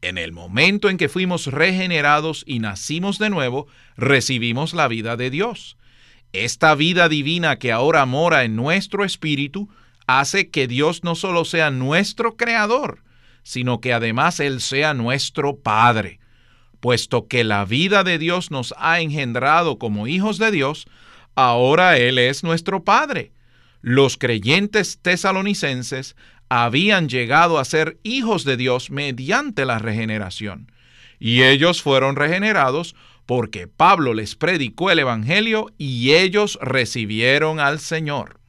En 0.00 0.16
el 0.16 0.32
momento 0.32 0.88
en 0.88 0.96
que 0.96 1.08
fuimos 1.08 1.46
regenerados 1.48 2.44
y 2.46 2.60
nacimos 2.60 3.18
de 3.18 3.30
nuevo, 3.30 3.66
recibimos 3.96 4.72
la 4.72 4.88
vida 4.88 5.16
de 5.16 5.30
Dios. 5.30 5.76
Esta 6.32 6.74
vida 6.74 7.08
divina 7.08 7.58
que 7.58 7.72
ahora 7.72 8.06
mora 8.06 8.44
en 8.44 8.54
nuestro 8.54 9.04
espíritu 9.04 9.68
hace 10.06 10.50
que 10.50 10.68
Dios 10.68 11.04
no 11.04 11.14
solo 11.14 11.44
sea 11.44 11.70
nuestro 11.70 12.36
creador, 12.36 13.02
sino 13.48 13.80
que 13.80 13.94
además 13.94 14.40
Él 14.40 14.60
sea 14.60 14.92
nuestro 14.92 15.56
Padre. 15.56 16.20
Puesto 16.80 17.28
que 17.28 17.44
la 17.44 17.64
vida 17.64 18.04
de 18.04 18.18
Dios 18.18 18.50
nos 18.50 18.74
ha 18.76 19.00
engendrado 19.00 19.78
como 19.78 20.06
hijos 20.06 20.36
de 20.36 20.50
Dios, 20.50 20.86
ahora 21.34 21.96
Él 21.96 22.18
es 22.18 22.44
nuestro 22.44 22.84
Padre. 22.84 23.32
Los 23.80 24.18
creyentes 24.18 24.98
tesalonicenses 25.00 26.14
habían 26.50 27.08
llegado 27.08 27.58
a 27.58 27.64
ser 27.64 27.98
hijos 28.02 28.44
de 28.44 28.58
Dios 28.58 28.90
mediante 28.90 29.64
la 29.64 29.78
regeneración. 29.78 30.70
Y 31.18 31.42
ellos 31.42 31.80
fueron 31.80 32.16
regenerados 32.16 32.94
porque 33.24 33.66
Pablo 33.66 34.12
les 34.12 34.36
predicó 34.36 34.90
el 34.90 34.98
Evangelio 34.98 35.72
y 35.78 36.12
ellos 36.12 36.58
recibieron 36.60 37.60
al 37.60 37.80
Señor. 37.80 38.40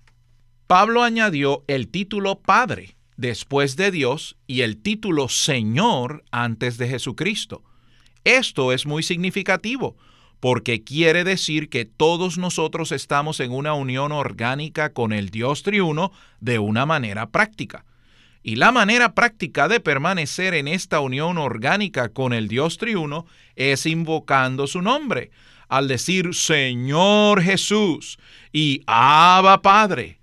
Pablo 0.67 1.03
añadió 1.03 1.63
el 1.69 1.87
título 1.87 2.41
Padre 2.41 2.98
después 3.19 3.75
de 3.75 3.91
Dios 3.91 4.37
y 4.47 4.61
el 4.61 4.77
título 4.77 5.27
Señor 5.27 6.23
antes 6.31 6.77
de 6.77 6.87
Jesucristo. 6.87 7.63
Esto 8.23 8.71
es 8.71 8.85
muy 8.85 9.03
significativo 9.03 9.97
porque 10.39 10.85
quiere 10.85 11.25
decir 11.25 11.67
que 11.67 11.83
todos 11.83 12.37
nosotros 12.37 12.93
estamos 12.93 13.41
en 13.41 13.51
una 13.51 13.73
unión 13.73 14.13
orgánica 14.13 14.93
con 14.93 15.11
el 15.11 15.31
Dios 15.31 15.63
triuno 15.63 16.13
de 16.39 16.59
una 16.59 16.85
manera 16.85 17.29
práctica. 17.29 17.83
Y 18.41 18.55
la 18.55 18.71
manera 18.71 19.13
práctica 19.15 19.67
de 19.67 19.81
permanecer 19.81 20.53
en 20.53 20.69
esta 20.69 21.01
unión 21.01 21.37
orgánica 21.37 22.07
con 22.07 22.31
el 22.31 22.47
Dios 22.47 22.77
triuno 22.77 23.25
es 23.57 23.85
invocando 23.85 24.65
su 24.65 24.81
nombre, 24.81 25.29
al 25.67 25.89
decir 25.89 26.33
Señor 26.33 27.41
Jesús 27.41 28.17
y 28.53 28.81
Abba 28.87 29.61
Padre. 29.61 30.18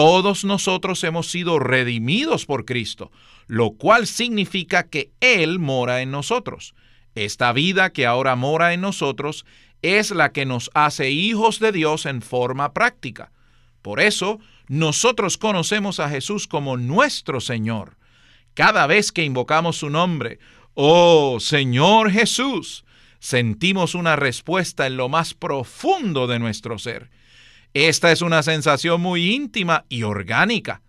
Todos 0.00 0.46
nosotros 0.46 1.04
hemos 1.04 1.30
sido 1.30 1.58
redimidos 1.58 2.46
por 2.46 2.64
Cristo, 2.64 3.12
lo 3.46 3.72
cual 3.72 4.06
significa 4.06 4.84
que 4.84 5.10
Él 5.20 5.58
mora 5.58 6.00
en 6.00 6.10
nosotros. 6.10 6.74
Esta 7.14 7.52
vida 7.52 7.92
que 7.92 8.06
ahora 8.06 8.34
mora 8.34 8.72
en 8.72 8.80
nosotros 8.80 9.44
es 9.82 10.10
la 10.10 10.32
que 10.32 10.46
nos 10.46 10.70
hace 10.72 11.10
hijos 11.10 11.60
de 11.60 11.72
Dios 11.72 12.06
en 12.06 12.22
forma 12.22 12.72
práctica. 12.72 13.30
Por 13.82 14.00
eso, 14.00 14.40
nosotros 14.68 15.36
conocemos 15.36 16.00
a 16.00 16.08
Jesús 16.08 16.46
como 16.46 16.78
nuestro 16.78 17.42
Señor. 17.42 17.98
Cada 18.54 18.86
vez 18.86 19.12
que 19.12 19.24
invocamos 19.24 19.76
su 19.76 19.90
nombre, 19.90 20.38
oh 20.72 21.40
Señor 21.40 22.10
Jesús, 22.10 22.86
sentimos 23.18 23.94
una 23.94 24.16
respuesta 24.16 24.86
en 24.86 24.96
lo 24.96 25.10
más 25.10 25.34
profundo 25.34 26.26
de 26.26 26.38
nuestro 26.38 26.78
ser. 26.78 27.10
Esta 27.74 28.10
es 28.10 28.20
una 28.20 28.42
sensación 28.42 29.00
muy 29.00 29.32
íntima 29.32 29.84
y 29.88 30.02
orgánica. 30.02 30.82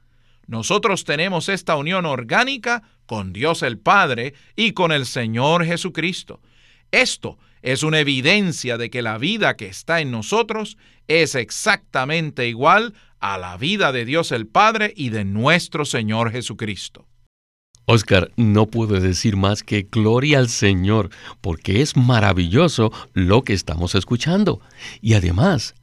Nosotros 0.47 1.03
tenemos 1.03 1.47
esta 1.47 1.75
unión 1.75 2.05
orgánica 2.05 2.81
con 3.05 3.33
Dios 3.33 3.61
el 3.61 3.77
Padre 3.77 4.33
y 4.55 4.71
con 4.71 4.91
el 4.91 5.05
Señor 5.05 5.63
Jesucristo. 5.65 6.41
Esto 6.91 7.37
es 7.61 7.83
una 7.83 7.99
evidencia 7.99 8.77
de 8.77 8.89
que 8.89 9.03
la 9.03 9.19
vida 9.19 9.55
que 9.55 9.67
está 9.67 10.01
en 10.01 10.09
nosotros 10.09 10.77
es 11.07 11.35
exactamente 11.35 12.47
igual 12.47 12.95
a 13.19 13.37
la 13.37 13.57
vida 13.57 13.91
de 13.91 14.03
Dios 14.03 14.31
el 14.31 14.47
Padre 14.47 14.93
y 14.95 15.09
de 15.09 15.23
nuestro 15.23 15.85
Señor 15.85 16.31
Jesucristo. 16.31 17.05
Oscar, 17.85 18.31
no 18.35 18.67
puedo 18.67 18.99
decir 18.99 19.37
más 19.37 19.63
que 19.63 19.87
gloria 19.91 20.39
al 20.39 20.49
Señor, 20.49 21.09
porque 21.41 21.81
es 21.81 21.95
maravilloso 21.95 22.91
lo 23.13 23.43
que 23.43 23.53
estamos 23.53 23.95
escuchando. 23.95 24.61
Y 25.01 25.13
además, 25.13 25.75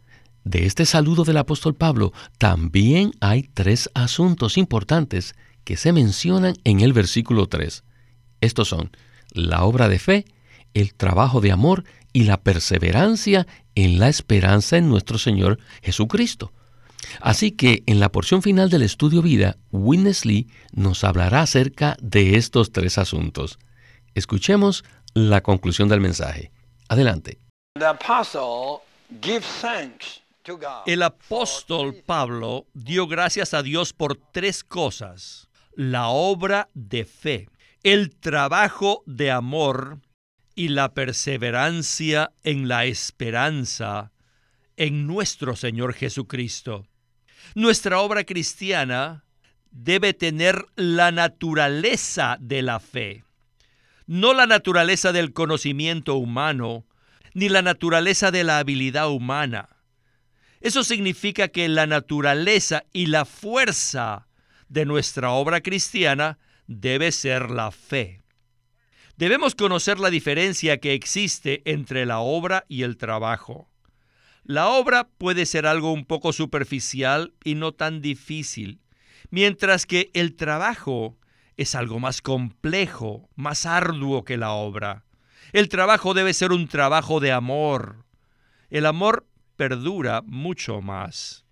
de 0.48 0.64
este 0.64 0.86
saludo 0.86 1.24
del 1.24 1.36
apóstol 1.36 1.74
Pablo 1.74 2.14
también 2.38 3.12
hay 3.20 3.42
tres 3.42 3.90
asuntos 3.92 4.56
importantes 4.56 5.34
que 5.64 5.76
se 5.76 5.92
mencionan 5.92 6.54
en 6.64 6.80
el 6.80 6.94
versículo 6.94 7.48
3. 7.48 7.84
Estos 8.40 8.68
son 8.68 8.90
la 9.30 9.64
obra 9.64 9.90
de 9.90 9.98
fe, 9.98 10.24
el 10.72 10.94
trabajo 10.94 11.42
de 11.42 11.52
amor 11.52 11.84
y 12.14 12.24
la 12.24 12.40
perseverancia 12.40 13.46
en 13.74 13.98
la 13.98 14.08
esperanza 14.08 14.78
en 14.78 14.88
nuestro 14.88 15.18
Señor 15.18 15.58
Jesucristo. 15.82 16.50
Así 17.20 17.52
que 17.52 17.82
en 17.84 18.00
la 18.00 18.10
porción 18.10 18.40
final 18.40 18.70
del 18.70 18.82
estudio 18.82 19.20
vida, 19.20 19.58
Witness 19.70 20.24
Lee 20.24 20.48
nos 20.72 21.04
hablará 21.04 21.42
acerca 21.42 21.94
de 22.00 22.36
estos 22.36 22.72
tres 22.72 22.96
asuntos. 22.96 23.58
Escuchemos 24.14 24.82
la 25.12 25.42
conclusión 25.42 25.90
del 25.90 26.00
mensaje. 26.00 26.52
Adelante. 26.88 27.38
El 30.86 31.02
apóstol 31.02 32.02
Pablo 32.06 32.66
dio 32.72 33.06
gracias 33.06 33.54
a 33.54 33.62
Dios 33.62 33.92
por 33.92 34.16
tres 34.16 34.64
cosas. 34.64 35.48
La 35.74 36.08
obra 36.08 36.68
de 36.74 37.04
fe, 37.04 37.48
el 37.82 38.16
trabajo 38.16 39.02
de 39.06 39.30
amor 39.30 40.00
y 40.54 40.68
la 40.68 40.94
perseverancia 40.94 42.32
en 42.42 42.66
la 42.66 42.84
esperanza 42.86 44.12
en 44.76 45.06
nuestro 45.06 45.54
Señor 45.54 45.94
Jesucristo. 45.94 46.86
Nuestra 47.54 48.00
obra 48.00 48.24
cristiana 48.24 49.24
debe 49.70 50.14
tener 50.14 50.66
la 50.76 51.12
naturaleza 51.12 52.36
de 52.40 52.62
la 52.62 52.80
fe, 52.80 53.24
no 54.06 54.32
la 54.32 54.46
naturaleza 54.46 55.12
del 55.12 55.32
conocimiento 55.32 56.14
humano, 56.14 56.86
ni 57.34 57.48
la 57.48 57.62
naturaleza 57.62 58.30
de 58.30 58.44
la 58.44 58.58
habilidad 58.58 59.10
humana. 59.10 59.68
Eso 60.60 60.84
significa 60.84 61.48
que 61.48 61.68
la 61.68 61.86
naturaleza 61.86 62.84
y 62.92 63.06
la 63.06 63.24
fuerza 63.24 64.28
de 64.68 64.84
nuestra 64.84 65.30
obra 65.30 65.60
cristiana 65.60 66.38
debe 66.66 67.12
ser 67.12 67.50
la 67.50 67.70
fe. 67.70 68.22
Debemos 69.16 69.54
conocer 69.54 69.98
la 69.98 70.10
diferencia 70.10 70.78
que 70.78 70.94
existe 70.94 71.62
entre 71.64 72.06
la 72.06 72.20
obra 72.20 72.64
y 72.68 72.82
el 72.82 72.96
trabajo. 72.96 73.68
La 74.44 74.68
obra 74.68 75.08
puede 75.18 75.44
ser 75.44 75.66
algo 75.66 75.92
un 75.92 76.04
poco 76.04 76.32
superficial 76.32 77.34
y 77.44 77.54
no 77.54 77.72
tan 77.72 78.00
difícil, 78.00 78.80
mientras 79.30 79.86
que 79.86 80.10
el 80.14 80.36
trabajo 80.36 81.18
es 81.56 81.74
algo 81.74 81.98
más 82.00 82.22
complejo, 82.22 83.28
más 83.34 83.66
arduo 83.66 84.24
que 84.24 84.36
la 84.36 84.52
obra. 84.52 85.04
El 85.52 85.68
trabajo 85.68 86.14
debe 86.14 86.32
ser 86.32 86.52
un 86.52 86.68
trabajo 86.68 87.20
de 87.20 87.32
amor. 87.32 88.04
El 88.70 88.86
amor 88.86 89.27
perdura 89.58 90.22
mucho 90.24 90.80
más. 90.80 91.44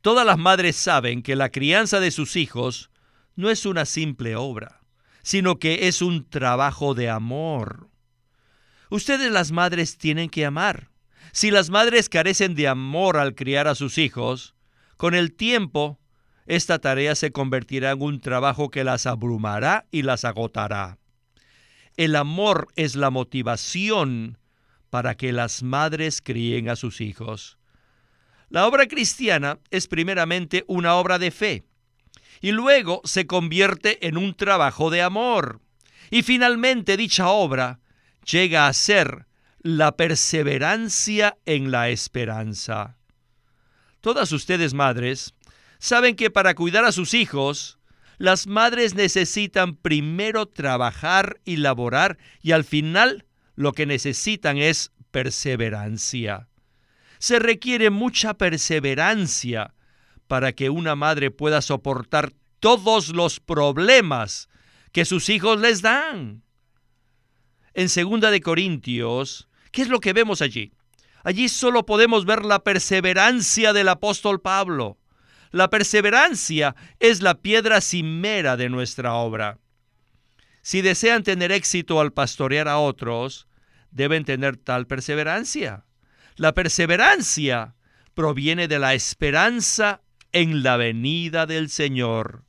Todas 0.00 0.26
las 0.26 0.38
madres 0.38 0.74
saben 0.74 1.22
que 1.22 1.36
la 1.36 1.50
crianza 1.50 2.00
de 2.00 2.10
sus 2.10 2.34
hijos 2.36 2.90
no 3.36 3.50
es 3.50 3.66
una 3.66 3.84
simple 3.84 4.34
obra, 4.34 4.80
sino 5.22 5.58
que 5.58 5.86
es 5.86 6.02
un 6.02 6.28
trabajo 6.28 6.94
de 6.94 7.10
amor. 7.10 7.90
Ustedes 8.90 9.30
las 9.30 9.52
madres 9.52 9.98
tienen 9.98 10.30
que 10.30 10.46
amar. 10.46 10.90
Si 11.32 11.50
las 11.50 11.70
madres 11.70 12.08
carecen 12.08 12.54
de 12.54 12.66
amor 12.66 13.18
al 13.18 13.34
criar 13.34 13.68
a 13.68 13.74
sus 13.74 13.98
hijos, 13.98 14.54
con 14.96 15.14
el 15.14 15.34
tiempo, 15.34 16.00
esta 16.46 16.78
tarea 16.78 17.14
se 17.14 17.30
convertirá 17.30 17.92
en 17.92 18.02
un 18.02 18.20
trabajo 18.20 18.70
que 18.70 18.84
las 18.84 19.06
abrumará 19.06 19.86
y 19.90 20.02
las 20.02 20.24
agotará. 20.24 20.98
El 21.96 22.16
amor 22.16 22.68
es 22.74 22.96
la 22.96 23.10
motivación 23.10 24.38
para 24.92 25.14
que 25.14 25.32
las 25.32 25.62
madres 25.62 26.20
críen 26.20 26.68
a 26.68 26.76
sus 26.76 27.00
hijos. 27.00 27.56
La 28.50 28.66
obra 28.66 28.86
cristiana 28.86 29.58
es 29.70 29.88
primeramente 29.88 30.64
una 30.66 30.96
obra 30.96 31.18
de 31.18 31.30
fe 31.30 31.64
y 32.42 32.52
luego 32.52 33.00
se 33.04 33.26
convierte 33.26 34.06
en 34.06 34.18
un 34.18 34.34
trabajo 34.34 34.90
de 34.90 35.00
amor. 35.00 35.62
Y 36.10 36.22
finalmente 36.22 36.98
dicha 36.98 37.28
obra 37.28 37.80
llega 38.30 38.66
a 38.66 38.72
ser 38.74 39.24
la 39.62 39.96
perseverancia 39.96 41.38
en 41.46 41.70
la 41.70 41.88
esperanza. 41.88 42.98
Todas 44.02 44.30
ustedes 44.30 44.74
madres 44.74 45.32
saben 45.78 46.16
que 46.16 46.30
para 46.30 46.54
cuidar 46.54 46.84
a 46.84 46.92
sus 46.92 47.14
hijos, 47.14 47.78
las 48.18 48.46
madres 48.46 48.94
necesitan 48.94 49.74
primero 49.74 50.44
trabajar 50.44 51.40
y 51.46 51.56
laborar 51.56 52.18
y 52.42 52.52
al 52.52 52.64
final 52.64 53.24
lo 53.54 53.72
que 53.72 53.86
necesitan 53.86 54.58
es 54.58 54.92
perseverancia. 55.10 56.48
Se 57.18 57.38
requiere 57.38 57.90
mucha 57.90 58.34
perseverancia 58.34 59.74
para 60.26 60.52
que 60.52 60.70
una 60.70 60.96
madre 60.96 61.30
pueda 61.30 61.62
soportar 61.62 62.32
todos 62.58 63.10
los 63.10 63.40
problemas 63.40 64.48
que 64.92 65.04
sus 65.04 65.28
hijos 65.28 65.60
les 65.60 65.82
dan. 65.82 66.42
En 67.74 67.88
segunda 67.88 68.30
de 68.30 68.40
Corintios, 68.40 69.48
¿qué 69.70 69.82
es 69.82 69.88
lo 69.88 70.00
que 70.00 70.12
vemos 70.12 70.42
allí? 70.42 70.72
Allí 71.24 71.48
solo 71.48 71.86
podemos 71.86 72.24
ver 72.24 72.44
la 72.44 72.64
perseverancia 72.64 73.72
del 73.72 73.88
apóstol 73.88 74.40
Pablo. 74.40 74.98
La 75.50 75.70
perseverancia 75.70 76.74
es 76.98 77.22
la 77.22 77.34
piedra 77.34 77.80
cimera 77.80 78.56
de 78.56 78.68
nuestra 78.68 79.14
obra. 79.14 79.58
Si 80.62 80.80
desean 80.80 81.24
tener 81.24 81.52
éxito 81.52 82.00
al 82.00 82.12
pastorear 82.12 82.68
a 82.68 82.78
otros, 82.78 83.48
deben 83.90 84.24
tener 84.24 84.56
tal 84.56 84.86
perseverancia. 84.86 85.84
La 86.36 86.54
perseverancia 86.54 87.74
proviene 88.14 88.68
de 88.68 88.78
la 88.78 88.94
esperanza 88.94 90.00
en 90.32 90.62
la 90.62 90.76
venida 90.76 91.46
del 91.46 91.68
Señor. 91.68 92.44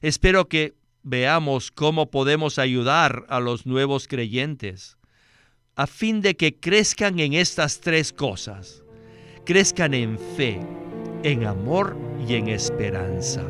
Espero 0.00 0.48
que 0.48 0.74
veamos 1.02 1.70
cómo 1.70 2.10
podemos 2.10 2.58
ayudar 2.58 3.24
a 3.28 3.40
los 3.40 3.66
nuevos 3.66 4.08
creyentes 4.08 4.98
a 5.78 5.86
fin 5.86 6.20
de 6.20 6.36
que 6.36 6.58
crezcan 6.58 7.20
en 7.20 7.34
estas 7.34 7.80
tres 7.80 8.12
cosas. 8.12 8.82
Crezcan 9.46 9.94
en 9.94 10.18
fe, 10.36 10.60
en 11.22 11.44
amor 11.44 11.96
y 12.26 12.34
en 12.34 12.48
esperanza. 12.48 13.44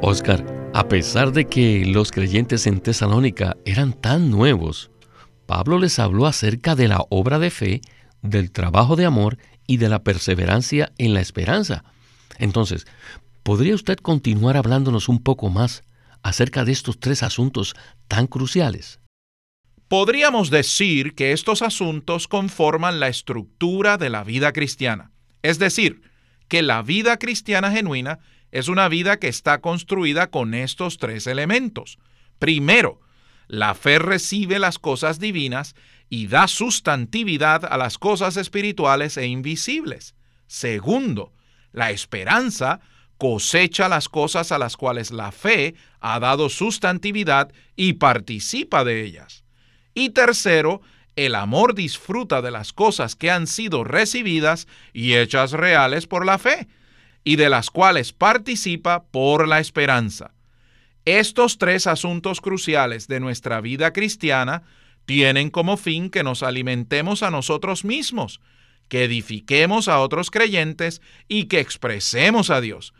Oscar, 0.00 0.46
a 0.74 0.86
pesar 0.86 1.32
de 1.32 1.46
que 1.46 1.84
los 1.84 2.12
creyentes 2.12 2.68
en 2.68 2.80
Tesalónica 2.80 3.56
eran 3.64 3.92
tan 3.92 4.30
nuevos, 4.30 4.92
Pablo 5.46 5.78
les 5.78 5.98
habló 5.98 6.26
acerca 6.26 6.76
de 6.76 6.86
la 6.86 7.04
obra 7.10 7.40
de 7.40 7.50
fe 7.50 7.80
del 8.22 8.52
trabajo 8.52 8.94
de 8.94 9.06
amor 9.06 9.38
y 9.66 9.78
de 9.78 9.88
la 9.88 10.04
perseverancia 10.04 10.92
en 10.98 11.14
la 11.14 11.20
esperanza. 11.20 11.82
Entonces, 12.38 12.86
¿podría 13.42 13.74
usted 13.74 13.96
continuar 13.96 14.56
hablándonos 14.56 15.08
un 15.08 15.20
poco 15.20 15.50
más 15.50 15.82
acerca 16.22 16.64
de 16.64 16.72
estos 16.72 17.00
tres 17.00 17.24
asuntos 17.24 17.74
tan 18.06 18.28
cruciales? 18.28 19.00
Podríamos 19.88 20.50
decir 20.50 21.16
que 21.16 21.32
estos 21.32 21.60
asuntos 21.60 22.28
conforman 22.28 23.00
la 23.00 23.08
estructura 23.08 23.98
de 23.98 24.10
la 24.10 24.22
vida 24.22 24.52
cristiana. 24.52 25.10
Es 25.42 25.58
decir, 25.58 26.02
que 26.46 26.62
la 26.62 26.82
vida 26.82 27.18
cristiana 27.18 27.72
genuina 27.72 28.20
es 28.52 28.68
una 28.68 28.88
vida 28.88 29.18
que 29.18 29.28
está 29.28 29.60
construida 29.60 30.30
con 30.30 30.54
estos 30.54 30.98
tres 30.98 31.26
elementos. 31.26 31.98
Primero, 32.38 33.00
la 33.46 33.74
fe 33.74 33.98
recibe 33.98 34.58
las 34.58 34.78
cosas 34.78 35.18
divinas 35.18 35.74
y 36.08 36.26
da 36.26 36.48
sustantividad 36.48 37.64
a 37.64 37.76
las 37.76 37.98
cosas 37.98 38.36
espirituales 38.36 39.16
e 39.16 39.26
invisibles. 39.26 40.14
Segundo, 40.46 41.32
la 41.72 41.90
esperanza 41.90 42.80
cosecha 43.18 43.88
las 43.88 44.08
cosas 44.08 44.52
a 44.52 44.58
las 44.58 44.76
cuales 44.76 45.10
la 45.10 45.32
fe 45.32 45.74
ha 46.00 46.20
dado 46.20 46.48
sustantividad 46.48 47.52
y 47.76 47.94
participa 47.94 48.84
de 48.84 49.02
ellas. 49.02 49.44
Y 49.92 50.10
tercero, 50.10 50.80
el 51.16 51.34
amor 51.34 51.74
disfruta 51.74 52.40
de 52.42 52.52
las 52.52 52.72
cosas 52.72 53.16
que 53.16 53.30
han 53.30 53.48
sido 53.48 53.82
recibidas 53.82 54.68
y 54.92 55.14
hechas 55.14 55.50
reales 55.50 56.06
por 56.06 56.24
la 56.24 56.38
fe, 56.38 56.68
y 57.28 57.36
de 57.36 57.50
las 57.50 57.68
cuales 57.68 58.14
participa 58.14 59.04
por 59.04 59.46
la 59.46 59.60
esperanza. 59.60 60.32
Estos 61.04 61.58
tres 61.58 61.86
asuntos 61.86 62.40
cruciales 62.40 63.06
de 63.06 63.20
nuestra 63.20 63.60
vida 63.60 63.92
cristiana 63.92 64.62
tienen 65.04 65.50
como 65.50 65.76
fin 65.76 66.08
que 66.08 66.22
nos 66.22 66.42
alimentemos 66.42 67.22
a 67.22 67.30
nosotros 67.30 67.84
mismos, 67.84 68.40
que 68.88 69.04
edifiquemos 69.04 69.88
a 69.88 70.00
otros 70.00 70.30
creyentes 70.30 71.02
y 71.28 71.48
que 71.48 71.60
expresemos 71.60 72.48
a 72.48 72.62
Dios. 72.62 72.94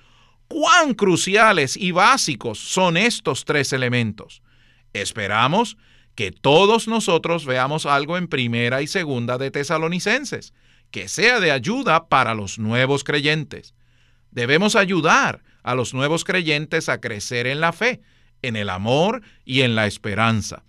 ¿Cuán 0.46 0.92
cruciales 0.92 1.74
y 1.78 1.92
básicos 1.92 2.58
son 2.58 2.98
estos 2.98 3.46
tres 3.46 3.72
elementos? 3.72 4.42
Esperamos 4.92 5.78
que 6.14 6.32
todos 6.32 6.86
nosotros 6.86 7.46
veamos 7.46 7.86
algo 7.86 8.18
en 8.18 8.28
primera 8.28 8.82
y 8.82 8.88
segunda 8.88 9.38
de 9.38 9.50
Tesalonicenses, 9.50 10.52
que 10.90 11.08
sea 11.08 11.40
de 11.40 11.50
ayuda 11.50 12.10
para 12.10 12.34
los 12.34 12.58
nuevos 12.58 13.04
creyentes. 13.04 13.72
Debemos 14.30 14.76
ayudar 14.76 15.42
a 15.62 15.74
los 15.74 15.94
nuevos 15.94 16.24
creyentes 16.24 16.88
a 16.88 17.00
crecer 17.00 17.46
en 17.46 17.60
la 17.60 17.72
fe, 17.72 18.00
en 18.42 18.56
el 18.56 18.70
amor 18.70 19.22
y 19.44 19.62
en 19.62 19.74
la 19.74 19.86
esperanza, 19.86 20.62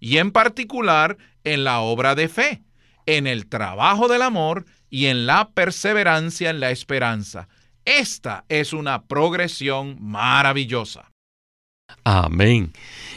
y 0.00 0.18
en 0.18 0.30
particular 0.30 1.16
en 1.44 1.64
la 1.64 1.80
obra 1.80 2.14
de 2.14 2.28
fe, 2.28 2.62
en 3.06 3.26
el 3.26 3.46
trabajo 3.46 4.08
del 4.08 4.22
amor 4.22 4.64
y 4.90 5.06
en 5.06 5.26
la 5.26 5.50
perseverancia 5.50 6.50
en 6.50 6.60
la 6.60 6.70
esperanza. 6.70 7.48
Esta 7.84 8.44
es 8.48 8.72
una 8.72 9.02
progresión 9.04 9.96
maravillosa. 10.00 11.10
Amén. 12.04 12.72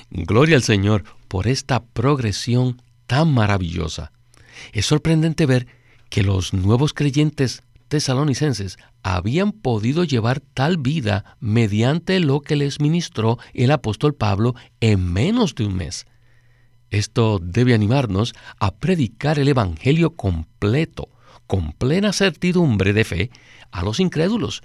Gloria 0.09 0.55
al 0.55 0.63
Señor 0.63 1.03
por 1.27 1.47
esta 1.47 1.83
progresión 1.83 2.81
tan 3.05 3.33
maravillosa. 3.33 4.11
Es 4.73 4.85
sorprendente 4.85 5.45
ver 5.45 5.67
que 6.09 6.23
los 6.23 6.53
nuevos 6.53 6.93
creyentes 6.93 7.63
tesalonicenses 7.87 8.77
habían 9.03 9.51
podido 9.51 10.03
llevar 10.03 10.39
tal 10.39 10.77
vida 10.77 11.37
mediante 11.39 12.19
lo 12.19 12.41
que 12.41 12.55
les 12.55 12.79
ministró 12.79 13.37
el 13.53 13.71
apóstol 13.71 14.13
Pablo 14.15 14.55
en 14.79 15.11
menos 15.11 15.55
de 15.55 15.65
un 15.65 15.75
mes. 15.75 16.05
Esto 16.89 17.39
debe 17.41 17.73
animarnos 17.73 18.33
a 18.59 18.75
predicar 18.75 19.39
el 19.39 19.47
Evangelio 19.47 20.15
completo, 20.15 21.09
con 21.45 21.71
plena 21.73 22.13
certidumbre 22.13 22.93
de 22.93 23.03
fe, 23.03 23.31
a 23.71 23.83
los 23.83 23.99
incrédulos, 23.99 24.63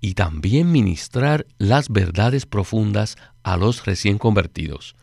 y 0.00 0.14
también 0.14 0.70
ministrar 0.70 1.46
las 1.58 1.88
verdades 1.88 2.46
profundas 2.46 3.16
a 3.42 3.56
los 3.56 3.84
recién 3.84 4.18
convertidos. 4.18 4.94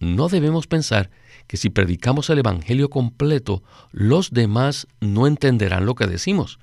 No 0.00 0.28
debemos 0.28 0.66
pensar 0.66 1.10
que 1.46 1.56
si 1.56 1.70
predicamos 1.70 2.30
el 2.30 2.38
Evangelio 2.38 2.90
completo, 2.90 3.62
los 3.92 4.30
demás 4.30 4.88
no 5.00 5.26
entenderán 5.26 5.86
lo 5.86 5.94
que 5.94 6.06
decimos 6.06 6.58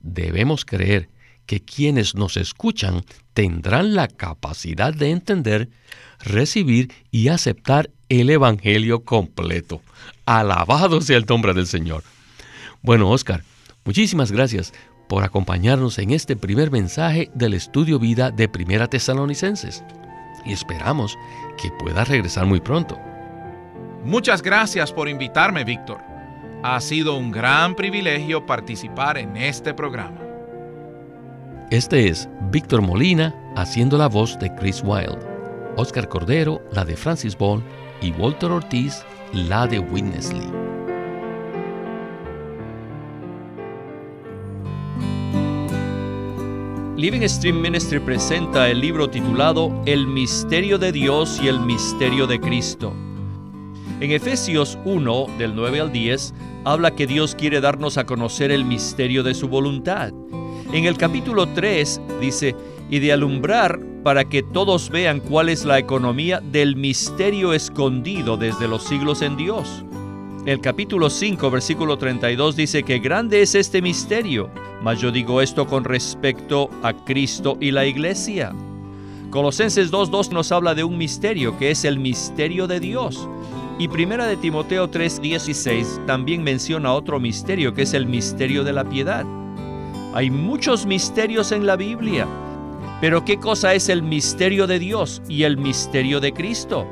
debemos 0.00 0.64
creer 0.64 1.08
que 1.46 1.60
quienes 1.64 2.14
nos 2.14 2.36
escuchan 2.36 3.04
tendrán 3.32 3.94
la 3.94 4.06
capacidad 4.06 4.92
de 4.92 5.10
entender, 5.10 5.70
recibir 6.20 6.92
y 7.10 7.28
aceptar 7.28 7.90
el 8.08 8.30
Evangelio 8.30 9.04
completo. 9.04 9.80
Alabado 10.26 11.00
sea 11.00 11.16
el 11.16 11.26
nombre 11.26 11.54
del 11.54 11.66
Señor. 11.66 12.02
Bueno, 12.82 13.10
Oscar, 13.10 13.42
muchísimas 13.84 14.30
gracias 14.30 14.72
por 15.08 15.24
acompañarnos 15.24 15.98
en 15.98 16.10
este 16.10 16.36
primer 16.36 16.70
mensaje 16.70 17.30
del 17.34 17.54
estudio 17.54 17.98
vida 17.98 18.30
de 18.30 18.48
Primera 18.48 18.86
Tesalonicenses. 18.86 19.82
Y 20.44 20.52
esperamos 20.52 21.16
que 21.60 21.70
pueda 21.78 22.04
regresar 22.04 22.46
muy 22.46 22.60
pronto. 22.60 22.98
Muchas 24.04 24.42
gracias 24.42 24.92
por 24.92 25.08
invitarme, 25.08 25.64
Víctor. 25.64 26.07
Ha 26.70 26.82
sido 26.82 27.16
un 27.16 27.30
gran 27.30 27.74
privilegio 27.74 28.44
participar 28.44 29.16
en 29.16 29.38
este 29.38 29.72
programa. 29.72 30.20
Este 31.70 32.08
es 32.08 32.28
Víctor 32.50 32.82
Molina 32.82 33.34
haciendo 33.56 33.96
la 33.96 34.06
voz 34.06 34.38
de 34.38 34.54
Chris 34.54 34.82
Wilde, 34.84 35.26
Oscar 35.78 36.10
Cordero 36.10 36.60
la 36.70 36.84
de 36.84 36.94
Francis 36.94 37.38
Ball 37.38 37.62
y 38.02 38.10
Walter 38.12 38.50
Ortiz 38.50 39.02
la 39.32 39.66
de 39.66 39.78
Witness 39.78 40.30
Lee. 40.34 40.52
Living 46.98 47.26
Stream 47.26 47.62
Ministry 47.62 47.98
presenta 47.98 48.68
el 48.68 48.82
libro 48.82 49.08
titulado 49.08 49.72
El 49.86 50.06
misterio 50.06 50.76
de 50.76 50.92
Dios 50.92 51.40
y 51.42 51.48
el 51.48 51.60
misterio 51.60 52.26
de 52.26 52.38
Cristo. 52.38 52.92
En 54.00 54.12
Efesios 54.12 54.78
1, 54.84 55.26
del 55.38 55.54
9 55.54 55.80
al 55.80 55.92
10, 55.92 56.34
habla 56.64 56.94
que 56.94 57.06
Dios 57.06 57.34
quiere 57.34 57.60
darnos 57.60 57.98
a 57.98 58.04
conocer 58.04 58.50
el 58.50 58.64
misterio 58.64 59.22
de 59.22 59.34
su 59.34 59.48
voluntad 59.48 60.12
en 60.72 60.84
el 60.84 60.98
capítulo 60.98 61.48
3 61.48 62.00
dice, 62.20 62.54
y 62.90 62.98
de 62.98 63.12
alumbrar 63.12 63.80
para 64.04 64.24
que 64.26 64.42
todos 64.42 64.90
vean 64.90 65.20
cuál 65.20 65.48
es 65.48 65.64
la 65.64 65.78
economía 65.78 66.40
del 66.40 66.76
misterio 66.76 67.54
escondido 67.54 68.36
desde 68.36 68.68
los 68.68 68.84
siglos 68.84 69.22
en 69.22 69.36
Dios. 69.38 69.82
El 70.44 70.60
capítulo 70.60 71.08
5, 71.08 71.50
versículo 71.50 71.96
32 71.96 72.54
dice 72.54 72.82
que 72.82 72.98
grande 72.98 73.40
es 73.40 73.54
este 73.54 73.80
misterio, 73.80 74.50
mas 74.82 75.00
yo 75.00 75.10
digo 75.10 75.40
esto 75.40 75.66
con 75.66 75.84
respecto 75.84 76.68
a 76.82 76.92
Cristo 76.92 77.56
y 77.60 77.70
la 77.70 77.86
iglesia. 77.86 78.52
Colosenses 79.30 79.90
2.2 79.90 80.32
nos 80.32 80.52
habla 80.52 80.74
de 80.74 80.84
un 80.84 80.98
misterio 80.98 81.58
que 81.58 81.70
es 81.70 81.84
el 81.86 81.98
misterio 81.98 82.66
de 82.66 82.80
Dios. 82.80 83.26
Y 83.78 83.86
primera 83.86 84.26
de 84.26 84.36
Timoteo 84.36 84.90
3.16 84.90 86.04
también 86.04 86.42
menciona 86.42 86.92
otro 86.92 87.20
misterio 87.20 87.74
que 87.74 87.82
es 87.82 87.94
el 87.94 88.06
misterio 88.06 88.64
de 88.64 88.72
la 88.72 88.82
piedad. 88.84 89.24
Hay 90.14 90.30
muchos 90.30 90.84
misterios 90.84 91.52
en 91.52 91.64
la 91.64 91.76
Biblia, 91.76 92.26
pero 93.00 93.24
¿qué 93.24 93.38
cosa 93.38 93.74
es 93.74 93.88
el 93.88 94.02
misterio 94.02 94.66
de 94.66 94.80
Dios 94.80 95.22
y 95.28 95.44
el 95.44 95.58
misterio 95.58 96.18
de 96.18 96.32
Cristo? 96.32 96.88